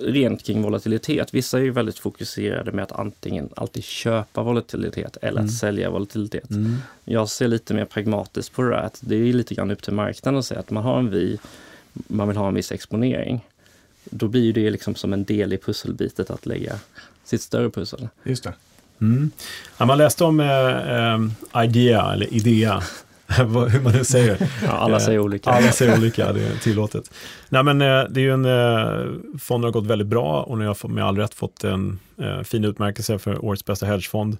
[0.00, 1.34] rent kring volatilitet.
[1.34, 5.44] Vissa är ju väldigt fokuserade med att antingen alltid köpa volatilitet eller mm.
[5.44, 6.50] att sälja volatilitet.
[6.50, 6.76] Mm.
[7.04, 8.76] Jag ser lite mer pragmatiskt på det där.
[8.76, 11.38] Att det är lite grann upp till marknaden att säga att man har en vi,
[11.92, 13.40] man vill ha en viss exponering.
[14.04, 16.78] Då blir det liksom som en del i pusselbitet att lägga
[17.24, 18.08] sitt större pussel.
[18.24, 18.52] Just det.
[19.00, 19.30] Mm.
[19.78, 21.14] Ja, man läste om eh,
[21.56, 22.82] eh, Idea, eller Idea,
[23.70, 24.50] hur man nu säger.
[24.64, 25.50] Ja, alla säger olika.
[25.50, 27.10] Alla säger olika, det är tillåtet.
[27.48, 30.64] Nej, men eh, det är ju en, eh, fonden har gått väldigt bra och ni
[30.64, 34.36] har med all rätt fått en eh, fin utmärkelse för årets bästa hedgefond.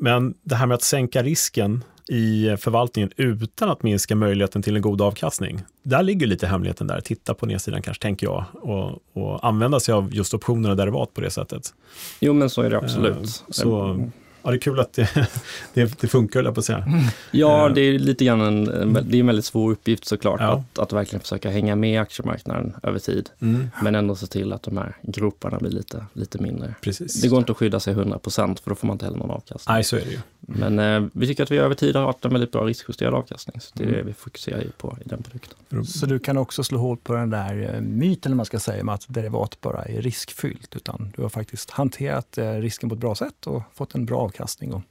[0.00, 4.82] Men det här med att sänka risken i förvaltningen utan att minska möjligheten till en
[4.82, 5.62] god avkastning.
[5.82, 9.94] Där ligger lite hemligheten där, titta på nedsidan kanske, tänker jag, och, och använda sig
[9.94, 11.74] av just optioner och derivat på det sättet.
[12.20, 13.44] Jo, men så är det absolut.
[13.48, 13.98] Så,
[14.42, 15.08] ja, det är kul att det,
[15.74, 16.86] det, det funkar, höll jag på att säga.
[17.30, 20.64] Ja, det är lite grann en, det är en väldigt svår uppgift såklart, ja.
[20.72, 23.30] att, att verkligen försöka hänga med aktiemarknaden över tid.
[23.40, 23.70] Mm.
[23.82, 26.74] Men ändå se till att de här groparna blir lite, lite mindre.
[26.80, 27.22] Precis.
[27.22, 29.74] Det går inte att skydda sig 100% för då får man inte heller någon avkastning.
[29.74, 30.18] Nej, så är det ju.
[30.46, 33.60] Men eh, vi tycker att vi över tid har haft en väldigt bra riskjusterad avkastning.
[33.60, 33.98] Så det är mm.
[33.98, 35.86] det vi fokuserar på i den produkten.
[35.86, 38.88] Så du kan också slå hål på den där eh, myten, man ska säga, om
[38.88, 40.76] att derivat bara är riskfyllt.
[40.76, 44.28] Utan du har faktiskt hanterat eh, risken på ett bra sätt och fått en bra
[44.32, 44.74] avkastning.
[44.74, 44.82] Och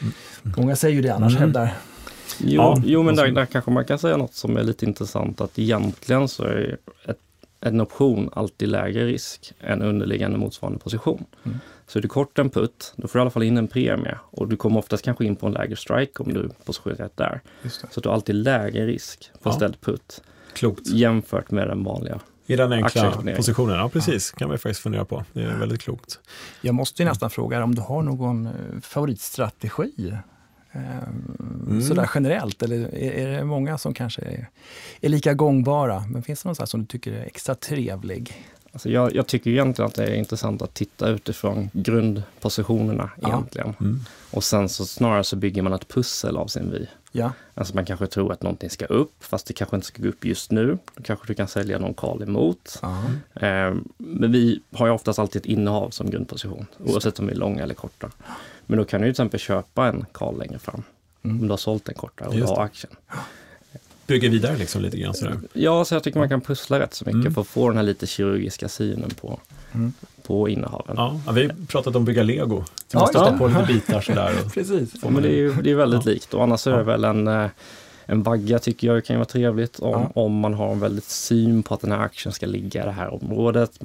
[0.00, 0.12] mm.
[0.56, 1.40] Många säger ju det annars, mm.
[1.40, 1.74] hävdar
[2.38, 5.40] Jo, ja, jo men där, där, kanske man kan säga något som är lite intressant.
[5.40, 7.18] Att egentligen så är ett,
[7.60, 11.24] en option alltid lägre risk än underliggande motsvarande position.
[11.44, 11.58] Mm.
[11.86, 14.18] Så är du kort en putt, då får du i alla fall in en premie
[14.30, 17.40] och du kommer oftast kanske in på en lägre strike om du positionerar rätt där.
[17.68, 19.52] Så att du har alltid lägre risk på ja.
[19.52, 20.22] ställd putt.
[20.54, 20.86] Klokt.
[20.86, 24.38] Jämfört med den vanliga i den enkla positionen, ja precis, ja.
[24.38, 25.24] kan man faktiskt fundera på.
[25.32, 26.18] Det är väldigt klokt.
[26.60, 28.52] Jag måste ju nästan fråga om du har någon eh,
[28.82, 30.16] favoritstrategi?
[30.72, 31.82] Ehm, mm.
[31.82, 34.48] Sådär generellt, eller är, det många som kanske är,
[35.00, 36.04] är lika gångbara?
[36.08, 38.44] Men finns det någon som du tycker är extra trevlig?
[38.72, 43.28] Alltså jag, jag, tycker egentligen att det är intressant att titta utifrån grundpositionerna ja.
[43.28, 43.74] egentligen.
[43.80, 44.00] Mm.
[44.30, 46.86] Och sen så snarare så bygger man ett pussel av sin vy.
[47.12, 47.32] Ja.
[47.54, 50.24] Alltså man kanske tror att någonting ska upp, fast det kanske inte ska gå upp
[50.24, 50.78] just nu.
[50.94, 52.80] Då kanske du kan sälja någon call emot.
[53.34, 57.36] Eh, men vi har ju oftast alltid ett innehav som grundposition, oavsett om vi är
[57.36, 58.10] långa eller korta.
[58.66, 60.82] Men då kan du till exempel köpa en call längre fram.
[61.22, 61.40] Mm.
[61.40, 62.92] Om du har sålt den korta och du har aktien
[64.06, 65.38] bygga vidare liksom lite grann sådär.
[65.52, 67.34] Ja, så jag tycker man kan pussla rätt så mycket mm.
[67.34, 69.40] för att få den här lite kirurgiska synen på,
[69.72, 69.92] mm.
[70.22, 70.94] på innehaven.
[70.96, 72.64] Ja, vi har pratat om att bygga lego.
[72.88, 73.38] Så man stöter ja.
[73.38, 74.32] på lite bitar sådär.
[74.44, 74.90] Och Precis.
[75.02, 76.12] Ja, men det är ju det är väldigt ja.
[76.12, 77.46] likt och annars är det väl en eh,
[78.06, 80.10] en vagga tycker jag kan vara trevligt om, ja.
[80.22, 82.92] om man har en väldigt syn på att den här aktien ska ligga i det
[82.92, 83.78] här området.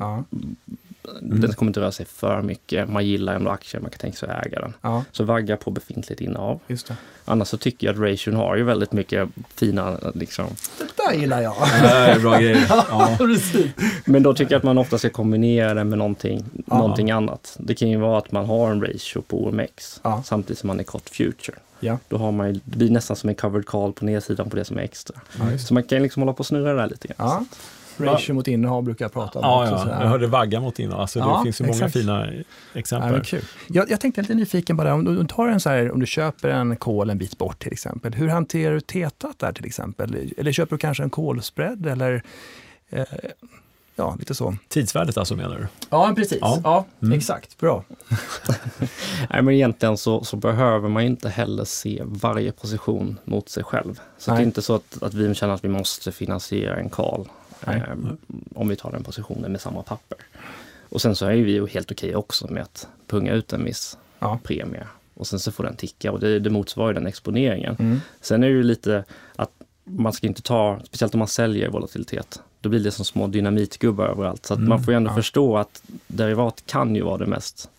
[1.07, 1.19] Ja.
[1.19, 1.41] Mm.
[1.41, 2.89] Den kommer inte röra sig för mycket.
[2.89, 4.73] Man gillar ändå aktier, man kan tänka sig att äga den.
[4.81, 5.03] Ja.
[5.11, 6.59] Så vagga på befintligt innehav.
[6.67, 6.95] Just det.
[7.25, 10.47] Annars så tycker jag att ration har ju väldigt mycket fina liksom...
[10.77, 11.55] Det där gillar jag!
[12.15, 12.65] Det bra grejer.
[12.89, 13.17] Ja.
[14.05, 17.57] Men då tycker jag att man ofta ska kombinera det med någonting, någonting annat.
[17.59, 20.23] Det kan ju vara att man har en ratio på OMX ja.
[20.25, 21.57] samtidigt som man är kort future.
[21.79, 21.97] Ja.
[22.07, 24.77] Då har man, det blir nästan som en covered call på nedsidan på det som
[24.77, 25.21] är extra.
[25.39, 27.47] Ja, så man kan liksom hålla på och snurra det där lite grann.
[27.97, 29.45] Ratio mot innehav brukar jag prata om.
[29.45, 30.01] Ja, ja.
[30.01, 31.01] jag hörde vagga mot innehav.
[31.01, 31.93] Alltså, ja, det finns ju många exakt.
[31.93, 32.27] fina
[32.73, 33.13] exempel.
[33.13, 33.41] Ja, kul.
[33.67, 36.49] Jag, jag tänkte lite nyfiken bara, om du, tar en så här, om du köper
[36.49, 38.13] en kol en bit bort till exempel.
[38.13, 40.31] Hur hanterar du tetat där till exempel?
[40.37, 42.23] Eller köper du kanske en kolspread eller
[42.89, 43.05] eh,
[43.97, 44.55] ja, lite så.
[44.67, 45.67] Tidsvärdet alltså menar du?
[45.89, 46.37] Ja, precis.
[46.41, 47.17] Ja, ja mm.
[47.17, 47.57] exakt.
[47.57, 47.83] Bra.
[49.29, 53.99] Nej, men egentligen så, så, behöver man inte heller se varje position mot sig själv.
[54.17, 57.27] Så det är inte så att, att vi känner att vi måste finansiera en call
[57.67, 57.81] eh,
[58.55, 60.17] om vi tar den positionen med samma papper.
[60.89, 63.97] Och sen så är vi ju helt okej också med att punga ut en viss
[64.19, 64.39] ja.
[64.43, 67.75] premie och sen så får den ticka och det, det motsvarar den exponeringen.
[67.79, 68.01] Mm.
[68.21, 69.03] Sen är det ju lite
[69.35, 69.51] att
[69.83, 74.05] man ska inte ta, speciellt om man säljer volatilitet, då blir det som små dynamitgubbar
[74.05, 74.45] överallt.
[74.45, 75.15] Så mm, man får ju ändå ja.
[75.15, 77.69] förstå att derivat kan ju vara det mest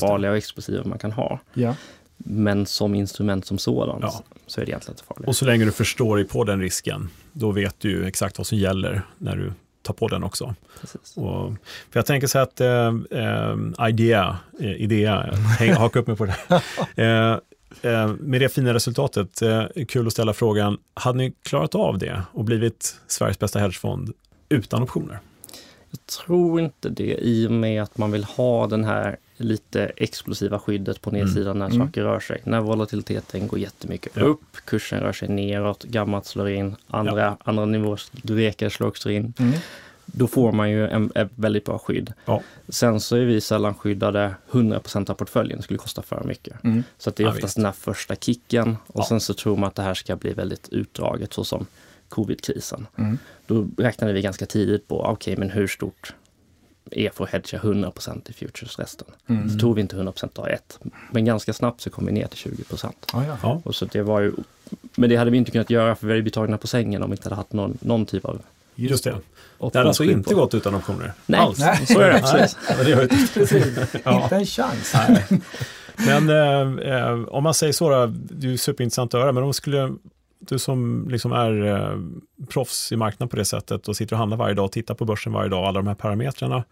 [0.00, 1.40] farliga och explosiva man kan ha.
[1.54, 1.74] Ja.
[2.16, 4.22] Men som instrument som sådant ja.
[4.46, 5.28] så är det egentligen inte farligt.
[5.28, 8.58] Och så länge du förstår dig på den risken, då vet du exakt vad som
[8.58, 10.54] gäller när du tar på den också.
[11.16, 11.52] Och,
[11.90, 15.36] för jag tänker så att eh, eh, idea, eh, idea,
[15.76, 16.62] haka upp mig på det.
[17.02, 17.38] Eh,
[17.82, 22.22] Eh, med det fina resultatet, eh, kul att ställa frågan, hade ni klarat av det
[22.32, 24.12] och blivit Sveriges bästa hedgefond
[24.48, 25.18] utan optioner?
[25.90, 30.58] Jag tror inte det i och med att man vill ha den här lite explosiva
[30.58, 31.68] skyddet på nedsidan mm.
[31.68, 32.12] när saker mm.
[32.12, 32.40] rör sig.
[32.44, 34.22] När volatiliteten går jättemycket ja.
[34.22, 37.36] upp, kursen rör sig neråt, gammalt slår in, andra, ja.
[37.44, 39.34] andra nivåer, greker slår också in.
[39.38, 39.52] Mm
[40.06, 42.12] då får man ju en, ett väldigt bra skydd.
[42.24, 42.42] Ja.
[42.68, 46.64] Sen så är vi sällan skyddade 100% av portföljen, det skulle kosta för mycket.
[46.64, 46.82] Mm.
[46.98, 49.74] Så det är oftast ja, den här första kicken och sen så tror man att
[49.74, 51.66] det här ska bli väldigt utdraget så som
[52.08, 52.86] covid-krisen.
[52.98, 53.18] Mm.
[53.46, 56.14] Då räknade vi ganska tidigt på, okej okay, men hur stort
[56.90, 59.06] är för att hedga 100% i futures resten.
[59.26, 59.50] Mm.
[59.50, 60.78] Så tog vi inte 100% dag ett.
[61.10, 62.92] Men ganska snabbt så kom vi ner till 20%.
[63.12, 63.60] Ah, ja.
[63.64, 64.32] och så det var ju,
[64.94, 67.10] men det hade vi inte kunnat göra för vi hade blivit tagna på sängen om
[67.10, 68.42] vi inte hade haft någon, någon typ av
[68.78, 69.16] Just det.
[69.72, 71.12] Det har alltså inte gått utan optioner?
[71.26, 71.58] Nej, Alls.
[71.58, 71.86] Nej.
[71.86, 72.56] så är det absolut.
[72.68, 74.22] Nej, det ja.
[74.22, 74.94] Inte en chans.
[75.96, 79.54] Men eh, eh, om man säger så, då, det är superintressant att höra, men om
[79.54, 79.94] skulle
[80.38, 81.98] du som liksom är eh,
[82.48, 85.04] proffs i marknaden på det sättet och sitter och handlar varje dag och tittar på
[85.04, 86.64] börsen varje dag, alla de här parametrarna.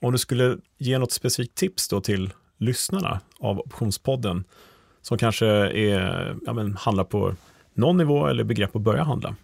[0.00, 4.44] Om du skulle ge något specifikt tips då till lyssnarna av Optionspodden
[5.02, 7.34] som kanske är, ja, men, handlar på
[7.74, 9.36] någon nivå eller begrepp att börja handla.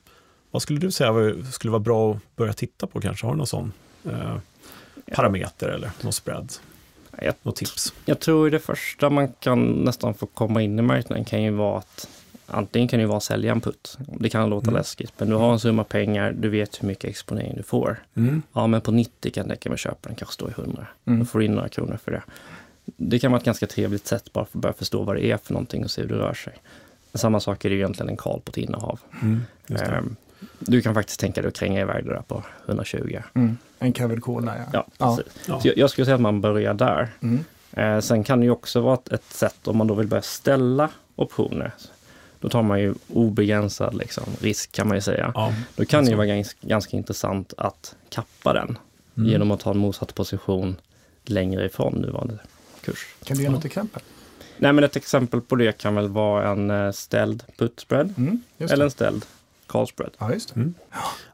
[0.50, 3.26] Vad skulle du säga skulle vara bra att börja titta på kanske?
[3.26, 3.72] Har du någon sån
[4.04, 4.36] eh,
[5.14, 6.52] parameter eller någon spread?
[7.22, 7.94] Jag, något tips?
[8.04, 11.78] Jag tror det första man kan nästan få komma in i marknaden kan ju vara
[11.78, 12.08] att
[12.50, 13.98] antingen kan det vara sälja en putt.
[14.20, 14.78] Det kan låta mm.
[14.78, 17.96] läskigt, men du har en summa pengar, du vet hur mycket exponering du får.
[18.14, 18.42] Mm.
[18.52, 20.86] Ja, men på 90 kan det räcka med att köpa den, kanske stå i 100.
[21.04, 21.18] Mm.
[21.18, 22.22] Då får du in några kronor för det.
[22.96, 25.36] Det kan vara ett ganska trevligt sätt bara för att börja förstå vad det är
[25.36, 26.52] för någonting och se hur det rör sig.
[27.14, 29.00] Samma sak är det egentligen en call på ett innehav.
[29.22, 30.16] Mm, um,
[30.58, 33.18] du kan faktiskt tänka dig att kränga iväg det där på 120.
[33.34, 33.56] Mm.
[33.78, 34.86] En covered call där ja.
[34.98, 35.60] ja, ja.
[35.60, 37.08] Så jag, jag, skulle säga att man börjar där.
[37.20, 37.44] Mm.
[37.72, 40.22] Eh, sen kan det ju också vara ett, ett, sätt om man då vill börja
[40.22, 41.72] ställa optioner.
[42.40, 45.32] Då tar man ju obegränsad liksom, risk kan man ju säga.
[45.34, 48.78] Ja, då kan det ju vara ganska, ganska intressant att kappa den
[49.16, 49.30] mm.
[49.30, 50.76] genom att ta en motsatt position
[51.24, 52.38] längre ifrån nuvarande
[52.80, 53.06] kurs.
[53.24, 54.02] Kan du ge något exempel?
[54.56, 58.42] Nej, men ett exempel på det kan väl vara en eh, ställd put spread mm,
[58.58, 59.24] eller en ställd
[59.68, 60.10] Carlspread.
[60.18, 60.74] Ja, just mm.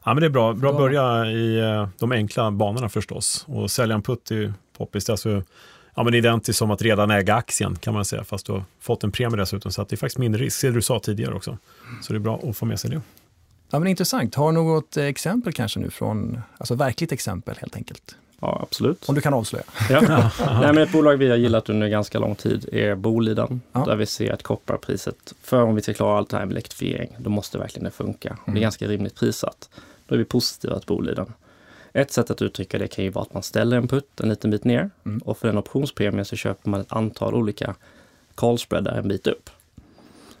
[0.03, 0.53] ja, men det är bra.
[0.53, 3.45] Bra att börja i uh, de enkla banorna förstås.
[3.47, 5.05] Och sälja en putt är ju poppis.
[5.05, 5.43] Det alltså,
[5.95, 9.03] ja, men identiskt som att redan äga aktien kan man säga, fast du har fått
[9.03, 9.71] en premie dessutom.
[9.71, 11.57] Så att det är faktiskt mindre risk, det du sa tidigare också.
[12.01, 13.01] Så det är bra att få med sig det.
[13.69, 14.35] Ja, men intressant.
[14.35, 18.15] Har du något exempel kanske nu från, alltså verkligt exempel helt enkelt?
[18.39, 19.09] Ja, absolut.
[19.09, 19.63] Om du kan avslöja.
[19.89, 20.31] Ja.
[20.39, 23.61] Nej, men ett bolag vi har gillat under ganska lång tid är Boliden.
[23.71, 23.85] Ja.
[23.85, 27.09] Där vi ser att kopparpriset, för om vi ska klara allt det här med elektrifiering,
[27.17, 28.29] då måste verkligen det funka.
[28.29, 28.39] Mm.
[28.45, 28.61] Det är mm.
[28.61, 29.69] ganska rimligt prissatt.
[30.07, 31.33] Då är vi positiva till Boliden.
[31.95, 34.51] Ett sätt att uttrycka det kan ju vara att man ställer en putt en liten
[34.51, 35.17] bit ner mm.
[35.17, 37.75] och för den optionspremien så köper man ett antal olika
[38.35, 39.49] callspreadar en bit upp.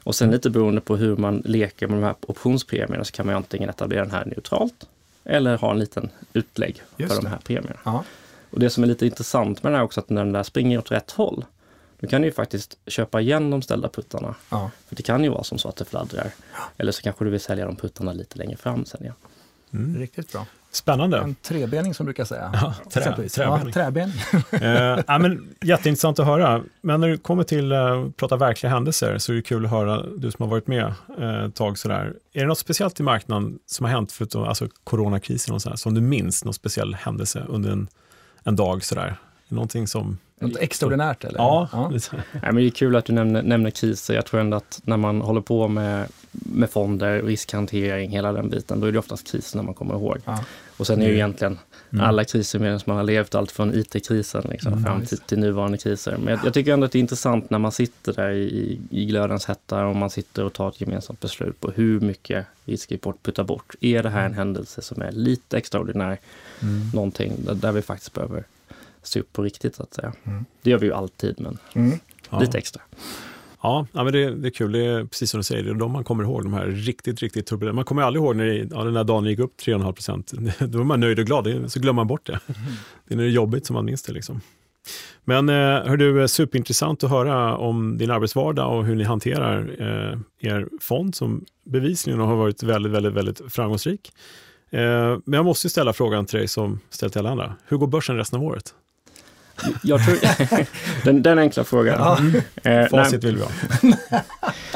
[0.03, 3.35] Och sen lite beroende på hur man leker med de här optionspremierna så kan man
[3.35, 4.87] antingen etablera den här neutralt
[5.23, 7.27] eller ha en liten utlägg Just för det.
[7.27, 7.79] de här premierna.
[7.83, 8.03] Aha.
[8.49, 10.77] Och det som är lite intressant med det här också att när den där springer
[10.77, 11.45] åt rätt håll,
[11.99, 14.35] då kan du ju faktiskt köpa igen de ställda puttarna.
[14.49, 14.71] Ja.
[14.87, 16.31] För det kan ju vara som så att det fladdrar.
[16.77, 19.01] Eller så kanske du vill sälja de puttarna lite längre fram sen.
[19.05, 19.13] Ja.
[19.73, 19.97] Mm.
[19.99, 20.45] Riktigt bra.
[20.75, 21.17] Spännande.
[21.17, 22.51] En trebening som brukar säga.
[22.53, 23.29] Ja, trä, träbening.
[23.37, 24.15] Ja, träbening.
[24.51, 26.61] eh, ja, men, jätteintressant att höra.
[26.81, 29.71] Men när det kommer till att uh, prata verkliga händelser så är det kul att
[29.71, 32.13] höra, du som har varit med uh, ett tag sådär.
[32.33, 35.93] Är det något speciellt i marknaden som har hänt, förutom alltså, coronakrisen och sådär, som
[35.93, 37.87] du minns, någon speciell händelse under en,
[38.43, 39.17] en dag sådär?
[39.47, 41.39] Någonting som Något extraordinärt eller?
[41.39, 41.69] Ja.
[41.71, 41.89] ja.
[42.11, 44.13] Nej, men det är kul att du nämner, nämner kriser.
[44.13, 48.79] Jag tror ändå att när man håller på med, med fonder, riskhantering, hela den biten,
[48.79, 50.17] då är det oftast kriserna man kommer ihåg.
[50.25, 50.43] Ja.
[50.77, 51.59] Och sen är det ju egentligen
[51.93, 52.05] mm.
[52.05, 55.77] alla kriser medan man har levt, allt från IT-krisen liksom, mm, fram till, till, nuvarande
[55.77, 56.17] kriser.
[56.17, 59.05] Men jag, jag, tycker ändå att det är intressant när man sitter där i, i
[59.05, 62.97] glödens hetta och man sitter och tar ett gemensamt beslut på hur mycket vi ska
[62.97, 63.75] putta bort.
[63.81, 64.37] Är det här en mm.
[64.37, 66.17] händelse som är lite extraordinär?
[66.61, 66.89] Mm.
[66.93, 68.43] Någonting där, där vi faktiskt behöver
[69.07, 70.13] se upp på riktigt så att säga.
[70.23, 70.45] Mm.
[70.61, 71.99] Det gör vi ju alltid, men mm.
[72.39, 72.81] lite extra.
[73.65, 74.71] Ja, men det, det, är kul.
[74.71, 77.21] Det är precis som du säger, det är de man kommer ihåg, de här riktigt,
[77.21, 77.75] riktigt turbulenta.
[77.75, 80.33] Man kommer aldrig ihåg när det, ja, den där dagen gick upp 3,5 procent.
[80.59, 82.39] Då är man nöjd och glad, så glömmer man bort det.
[82.47, 82.61] Mm.
[83.07, 84.13] Det är när det är jobbigt som man minns det.
[84.13, 84.41] Liksom.
[85.23, 90.49] Men eh, hör du, superintressant att höra om din arbetsvardag och hur ni hanterar eh,
[90.49, 94.11] er fond som bevisligen har varit väldigt, väldigt, väldigt framgångsrik.
[94.69, 97.55] Eh, men jag måste ställa frågan till dig som ställt till alla andra.
[97.67, 98.73] Hur går börsen resten av året?
[99.83, 100.17] Jag tror,
[101.03, 101.99] den, den enkla frågan.
[101.99, 102.71] Ja.
[102.71, 103.49] Eh, Facit vill vi ha.
[103.81, 103.99] nej,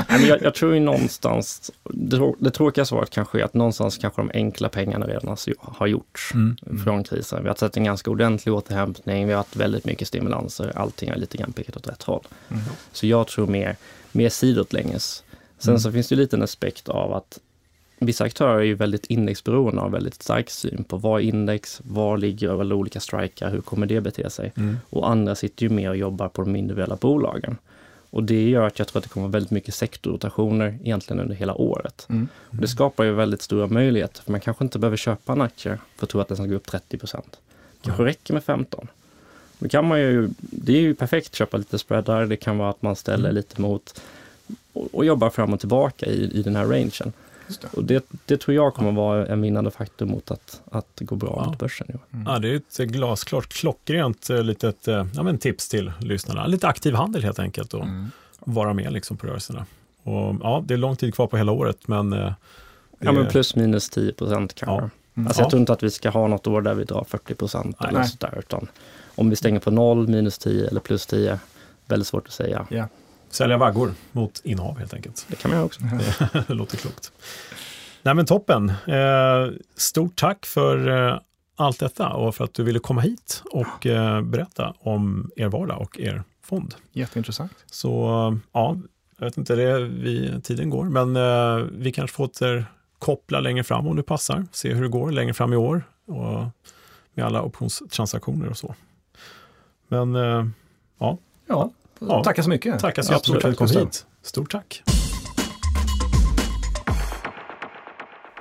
[0.07, 4.21] men jag, jag, tror ju någonstans, det, det tråkiga svaret kanske är att någonstans kanske
[4.21, 6.57] de enkla pengarna redan har gjorts mm.
[6.65, 6.83] Mm.
[6.83, 7.43] från krisen.
[7.43, 11.17] Vi har sett en ganska ordentlig återhämtning, vi har haft väldigt mycket stimulanser, allting har
[11.17, 12.27] lite grann pekat åt rätt håll.
[12.49, 12.63] Mm.
[12.91, 13.75] Så jag tror mer,
[14.11, 15.23] mer sidåtlänges.
[15.59, 15.79] Sen mm.
[15.79, 17.39] så finns det lite en aspekt av att
[17.99, 21.81] vissa aktörer är ju väldigt indexberoende och har väldigt stark syn på vad är index,
[21.83, 24.51] var ligger alla olika strikar, hur kommer det bete sig?
[24.57, 24.77] Mm.
[24.89, 27.57] Och andra sitter ju med och jobbar på de individuella bolagen.
[28.11, 31.53] Och det gör att jag tror att det kommer väldigt mycket sektorrotationer egentligen under hela
[31.53, 32.05] året.
[32.09, 32.27] Mm.
[32.49, 35.77] Och det skapar ju väldigt stora möjligheter, för man kanske inte behöver köpa en aktie
[35.95, 37.39] för att tro att den ska gå upp 30 procent.
[37.81, 38.07] Kanske mm.
[38.07, 38.87] räcker med 15.
[39.59, 42.69] Då kan man ju, det är ju perfekt att köpa lite spreadar, det kan vara
[42.69, 43.35] att man ställer mm.
[43.35, 44.01] lite mot
[44.73, 47.13] och, och jobbar fram och tillbaka i, i den här rangen.
[47.57, 47.77] Det.
[47.77, 51.15] Och det, det, tror jag kommer vara en vinnande faktor mot att, att det går
[51.15, 51.49] bra ja.
[51.49, 51.87] mot börsen.
[52.13, 52.25] Mm.
[52.27, 56.47] Ja, det är ett glasklart, klockrent eh, litet eh, ja, men tips till lyssnarna.
[56.47, 58.11] Lite aktiv handel helt enkelt och mm.
[58.39, 59.65] vara med liksom på rörelserna.
[60.03, 62.13] Och, ja, det är lång tid kvar på hela året, men...
[62.13, 62.33] Eh,
[62.99, 64.75] ja, men plus minus 10 procent kanske.
[64.75, 64.89] Ja.
[65.15, 65.27] Mm.
[65.27, 67.77] Alltså, jag tror inte att vi ska ha något år där vi drar 40 procent
[67.87, 68.67] eller sådär, utan
[69.15, 71.39] om vi stänger på noll, minus 10 eller plus 10,
[71.85, 72.67] väldigt svårt att säga.
[72.71, 72.87] Yeah.
[73.29, 75.25] Sälja vaggor mot innehav helt enkelt.
[75.29, 75.81] Det kan man också.
[76.47, 77.11] det låter klokt.
[78.03, 78.69] Nej men toppen.
[78.69, 81.19] Eh, stort tack för eh,
[81.55, 85.81] allt detta och för att du ville komma hit och eh, berätta om er vardag
[85.81, 86.75] och er fond.
[86.91, 87.51] Jätteintressant.
[87.65, 87.89] Så
[88.51, 88.77] ja,
[89.17, 91.13] jag vet inte, det vi, tiden går, men
[91.83, 94.45] vi kanske får återkoppla längre fram om det passar.
[94.51, 96.45] Se hur det går längre fram i år och
[97.13, 98.75] med alla optionstransaktioner och så.
[99.87, 100.15] Men
[100.99, 101.17] ja.
[101.47, 102.23] Ja, ja.
[102.23, 102.79] Tackar så mycket.
[102.79, 104.05] Tackar så jättemycket för att du kom hit.
[104.23, 104.83] Stort tack.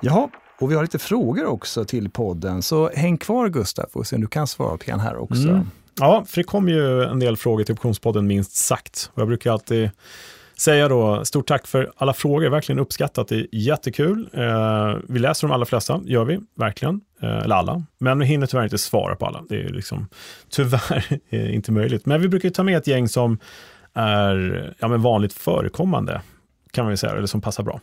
[0.01, 0.29] Jaha,
[0.61, 4.23] och vi har lite frågor också till podden, så häng kvar Gustav och se om
[4.23, 5.49] du kan svara på en här också.
[5.49, 5.71] Mm.
[6.01, 9.11] Ja, för det kom ju en del frågor till Optionspodden minst sagt.
[9.15, 9.91] Och jag brukar alltid
[10.61, 14.29] säga då, stort tack för alla frågor, verkligen uppskattat, det är jättekul.
[14.33, 17.83] Eh, vi läser de allra flesta, gör vi, verkligen, eh, eller alla.
[17.99, 20.09] Men vi hinner tyvärr inte svara på alla, det är liksom
[20.51, 22.07] tyvärr eh, inte möjligt.
[22.07, 23.39] Men vi brukar ta med ett gäng som
[23.95, 26.21] är ja, men vanligt förekommande,
[26.71, 27.81] kan man säga, eller som passar bra.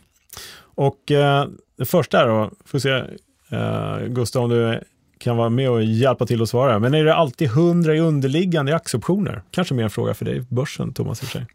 [0.58, 1.46] Och eh,
[1.78, 3.02] det första är då, får se
[3.50, 4.80] eh, Gustav om du
[5.18, 6.78] kan vara med och hjälpa till att svara.
[6.78, 9.42] Men är det alltid 100 i underliggande i aktieoptioner?
[9.50, 11.46] Kanske mer en fråga för dig, börsen, Thomas i och för sig.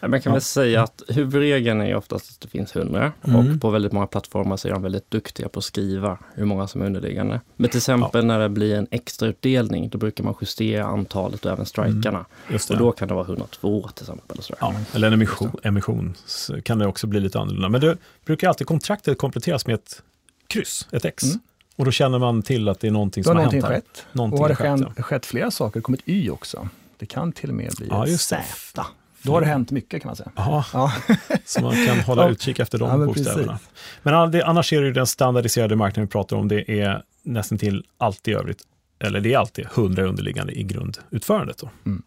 [0.00, 0.32] Man kan ja.
[0.32, 3.54] väl säga att huvudregeln är oftast att det finns 100 mm.
[3.54, 6.66] och på väldigt många plattformar så är de väldigt duktiga på att skriva hur många
[6.66, 7.40] som är underliggande.
[7.56, 8.26] Men till exempel ja.
[8.26, 12.26] när det blir en extra utdelning, då brukar man justera antalet och även strikarna.
[12.48, 12.60] Mm.
[12.70, 14.38] Och då kan det vara 102 till exempel.
[14.60, 16.14] Ja, eller en emission, emission
[16.62, 17.68] kan det också bli lite annorlunda.
[17.68, 20.02] Men det brukar alltid kontraktet kompletteras med ett
[20.46, 21.24] kryss, ett X.
[21.24, 21.38] Mm.
[21.76, 23.64] Och då känner man till att det är någonting som har hänt.
[23.64, 23.70] Här.
[23.70, 24.06] Skett.
[24.12, 25.02] Någonting och har det skett, ja.
[25.02, 26.68] skett flera saker, kommit Y också.
[26.96, 28.86] Det kan till och med bli ja, ett Z.
[29.26, 30.30] Då har det hänt mycket kan man säga.
[30.34, 30.64] Aha.
[30.72, 30.92] Ja,
[31.44, 33.52] så man kan hålla utkik efter de ja, men bokstäverna.
[33.52, 33.68] Precis.
[34.02, 37.84] Men det, annars är det den standardiserade marknaden vi pratar om, det är nästan till
[37.98, 38.58] allt i övrigt,
[38.98, 41.58] eller det är alltid 100 underliggande i grundutförandet.
[41.58, 41.70] Då.
[41.86, 42.02] Mm.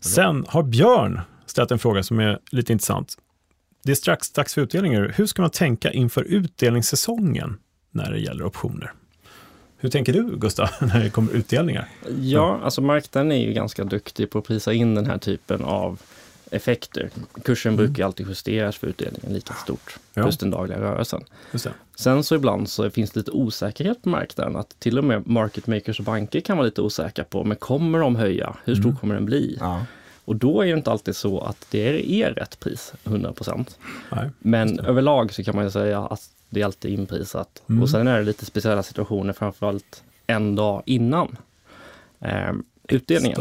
[0.00, 3.16] Sen har Björn ställt en fråga som är lite intressant.
[3.82, 5.14] Det är strax dags för utdelningar.
[5.16, 7.56] Hur ska man tänka inför utdelningssäsongen
[7.90, 8.92] när det gäller optioner?
[9.76, 11.88] Hur tänker du, Gustav, när det kommer utdelningar?
[12.20, 16.00] Ja, alltså marknaden är ju ganska duktig på att prisa in den här typen av
[16.50, 17.10] effekter.
[17.44, 17.86] Kursen mm.
[17.86, 20.22] brukar alltid justeras för utdelningen lika stort, ja.
[20.22, 21.24] plus den dagliga rörelsen.
[21.96, 25.66] Sen så ibland så finns det lite osäkerhet på marknaden, att till och med market
[25.66, 28.56] makers och banker kan vara lite osäkra på, men kommer de höja?
[28.64, 28.96] Hur stor mm.
[28.96, 29.56] kommer den bli?
[29.60, 29.84] Ja.
[30.24, 33.78] Och då är det inte alltid så att det är rätt pris, 100 procent.
[34.38, 37.62] Men överlag så kan man ju säga att det är alltid inprisat.
[37.68, 37.82] Mm.
[37.82, 41.36] Och sen är det lite speciella situationer, framförallt en dag innan.
[42.18, 43.36] Um, utdelningen.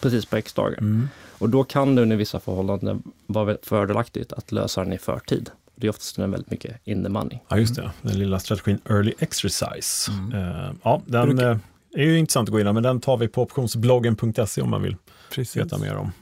[0.00, 0.78] Precis på X-dagar.
[0.78, 1.08] Mm.
[1.38, 5.50] Och då kan det under vissa förhållanden vara fördelaktigt att lösa den i förtid.
[5.76, 7.38] Det är oftast den väldigt mycket in the money.
[7.48, 7.90] Ja, just det.
[8.02, 10.12] Den lilla strategin early exercise.
[10.12, 10.32] Mm.
[10.32, 11.56] Uh, ja, den Bruk uh,
[11.94, 14.96] är ju intressant att gå in men den tar vi på optionsbloggen.se om man vill
[15.34, 15.56] Precis.
[15.56, 16.12] veta mer om.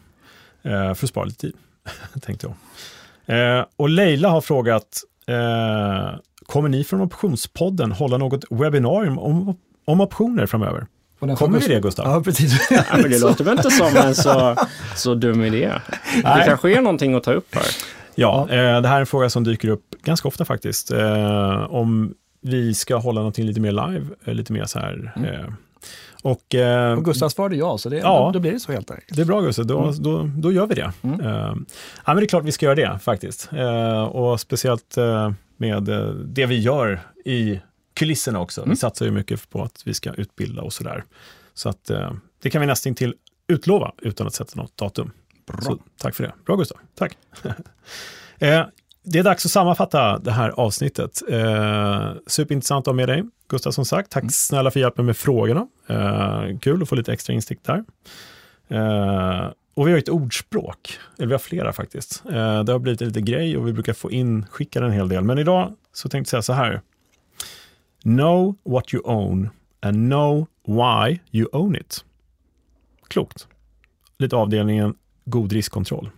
[0.67, 1.55] Uh, för att spara lite tid,
[2.21, 2.47] tänkte
[3.27, 3.67] jag.
[3.77, 5.01] och Leila har frågat,
[6.47, 10.87] kommer ni från Optionspodden hålla något webbinarium om, om optioner framöver?
[11.37, 12.07] Kommer vi det Gustav?
[12.07, 12.66] Ja, precis.
[12.70, 14.57] ja, men det låter väl inte som en så,
[14.97, 15.73] så dum idé.
[16.14, 17.66] Det kanske är någonting att ta upp här.
[18.14, 20.91] Ja, eh, det här är en fråga som dyker upp ganska ofta faktiskt.
[20.91, 25.12] Eh, om vi ska hålla någonting lite mer live, eh, lite mer så här.
[25.16, 25.35] Mm.
[25.35, 25.47] Eh,
[26.23, 28.91] och, eh, och Gustav svarade ja, så det, ja, då, då, blir det så helt
[28.91, 29.16] enkelt.
[29.16, 30.03] Det är bra Gustav, då, mm.
[30.03, 30.93] då, då gör vi det.
[31.03, 31.20] Mm.
[31.25, 31.55] Ja,
[32.07, 33.51] men det är klart vi ska göra det faktiskt.
[34.11, 34.97] och speciellt
[35.57, 35.83] med
[36.25, 37.61] det vi gör i
[37.95, 38.61] kulisserna också.
[38.61, 38.70] Mm.
[38.70, 41.05] Vi satsar ju mycket på att vi ska utbilda och sådär.
[41.55, 41.90] Så att
[42.43, 43.14] det kan vi nästan till
[43.49, 45.11] utlova utan att sätta något datum.
[45.47, 45.61] Bra.
[45.61, 46.32] Så, tack för det.
[46.47, 47.18] Bra Gustav, tack.
[48.38, 48.64] eh,
[49.05, 51.22] det är dags att sammanfatta det här avsnittet.
[51.28, 54.11] Eh, superintressant att ha med dig, Gustav, som sagt.
[54.11, 54.30] Tack mm.
[54.30, 55.66] snälla för hjälpen med frågorna.
[55.86, 57.84] Eh, kul att få lite extra instick där.
[58.68, 62.22] Eh, och vi har ett ordspråk, eller vi har flera faktiskt.
[62.26, 65.09] Eh, det har blivit en liten grej och vi brukar få in, skicka en hel
[65.09, 65.24] del.
[65.24, 66.80] Men idag så tänkte jag säga så här.
[68.03, 69.51] Know what you own
[69.81, 72.05] and know why you own it.
[73.09, 73.47] Klokt.
[74.19, 74.95] Lite avdelningen
[75.25, 76.11] god riskkontroll.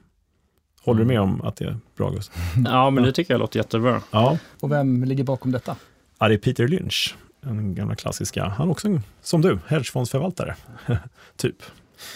[0.82, 1.08] Håller mm.
[1.08, 2.36] du med om att det är bra, Gustav?
[2.64, 4.02] Ja, men det tycker jag låter jättebra.
[4.10, 4.38] Ja.
[4.60, 5.76] Och vem ligger bakom detta?
[6.18, 8.44] Ja, det är Peter Lynch, den gamla klassiska.
[8.44, 10.54] Han är också, en, som du, hedgefondsförvaltare,
[11.36, 11.56] typ.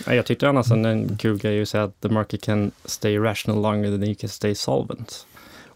[0.06, 3.62] Ja, jag tyckte annars en kul grej att säga att the market can stay rational
[3.62, 5.26] longer than you can stay solvent.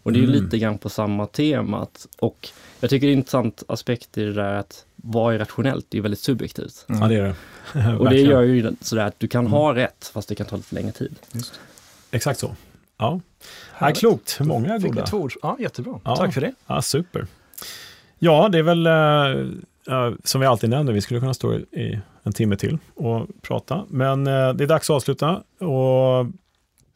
[0.03, 0.43] Och det är mm.
[0.43, 1.87] lite grann på samma tema.
[2.19, 2.49] Och
[2.79, 5.85] jag tycker det är en intressant aspekt i det där att vad är rationellt?
[5.89, 6.85] Det är väldigt subjektivt.
[6.89, 7.01] Mm.
[7.01, 7.97] Ja, det är det.
[7.99, 9.75] och det gör ju sådär att du kan ha mm.
[9.75, 11.15] rätt, fast det kan ta lite längre tid.
[11.31, 11.59] Just.
[12.11, 12.55] Exakt så.
[12.97, 13.19] Ja,
[13.79, 14.39] ja klokt.
[14.39, 15.05] Många goda.
[15.11, 15.33] Ord.
[15.41, 15.99] Ja, jättebra.
[16.03, 16.15] Ja.
[16.15, 16.53] Tack för det.
[16.67, 17.27] Ja, super.
[18.19, 22.33] Ja, det är väl uh, som vi alltid nämner, vi skulle kunna stå i en
[22.33, 23.85] timme till och prata.
[23.89, 25.43] Men uh, det är dags att avsluta.
[25.59, 26.25] Och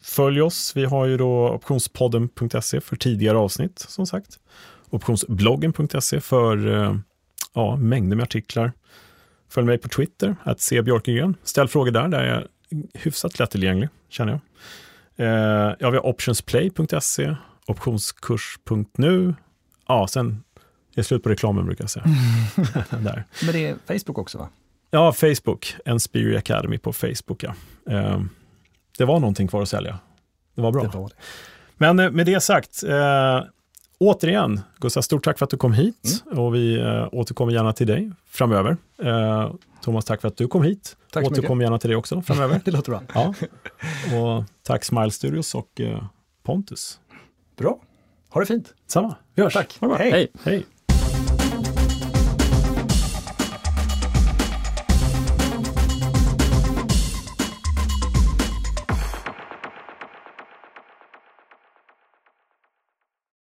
[0.02, 0.76] följ oss.
[0.76, 4.40] Vi har ju då optionspodden.se för tidigare avsnitt, som sagt.
[4.90, 6.98] Optionsbloggen.se för uh,
[7.54, 8.72] ja, mängder med artiklar.
[9.50, 11.36] Följ mig på Twitter, att se Björkegren.
[11.44, 12.44] Ställ frågor där, där är jag
[12.94, 14.42] hyfsat lättillgänglig, känner jag.
[15.28, 17.36] Eh, ja, vi har optionsplay.se,
[17.66, 19.36] optionskurs.nu.
[19.88, 20.44] Ja, sen
[20.92, 22.06] är det slut på reklamen brukar jag säga.
[22.90, 23.24] där.
[23.44, 24.50] Men det är Facebook också va?
[24.92, 25.76] Ja, Facebook.
[25.86, 27.44] Enspiri Academy på Facebook.
[27.44, 27.54] Ja.
[27.90, 28.22] Eh,
[28.98, 30.00] det var någonting kvar att sälja.
[30.56, 30.84] Det var bra.
[30.84, 31.16] Det var det.
[31.78, 33.42] Men eh, med det sagt, eh,
[33.98, 36.40] återigen, Gustav, stort tack för att du kom hit mm.
[36.40, 38.78] och vi äh, återkommer gärna till dig framöver.
[39.04, 40.98] Äh, Thomas, tack för att du kom hit.
[41.12, 42.62] Tack så Återkommer gärna till dig också framöver.
[42.66, 43.02] det låter bra.
[43.14, 43.34] Ja.
[44.18, 46.04] Och tack Smile Studios och äh,
[46.44, 47.00] Pontus.
[47.58, 47.80] Bra.
[48.30, 48.74] Ha det fint.
[48.88, 49.16] Samma.
[49.36, 49.54] Vi hörs.
[49.54, 49.78] Tack.
[49.82, 50.12] Hej.
[50.12, 50.32] Hej.
[50.44, 50.66] Hej.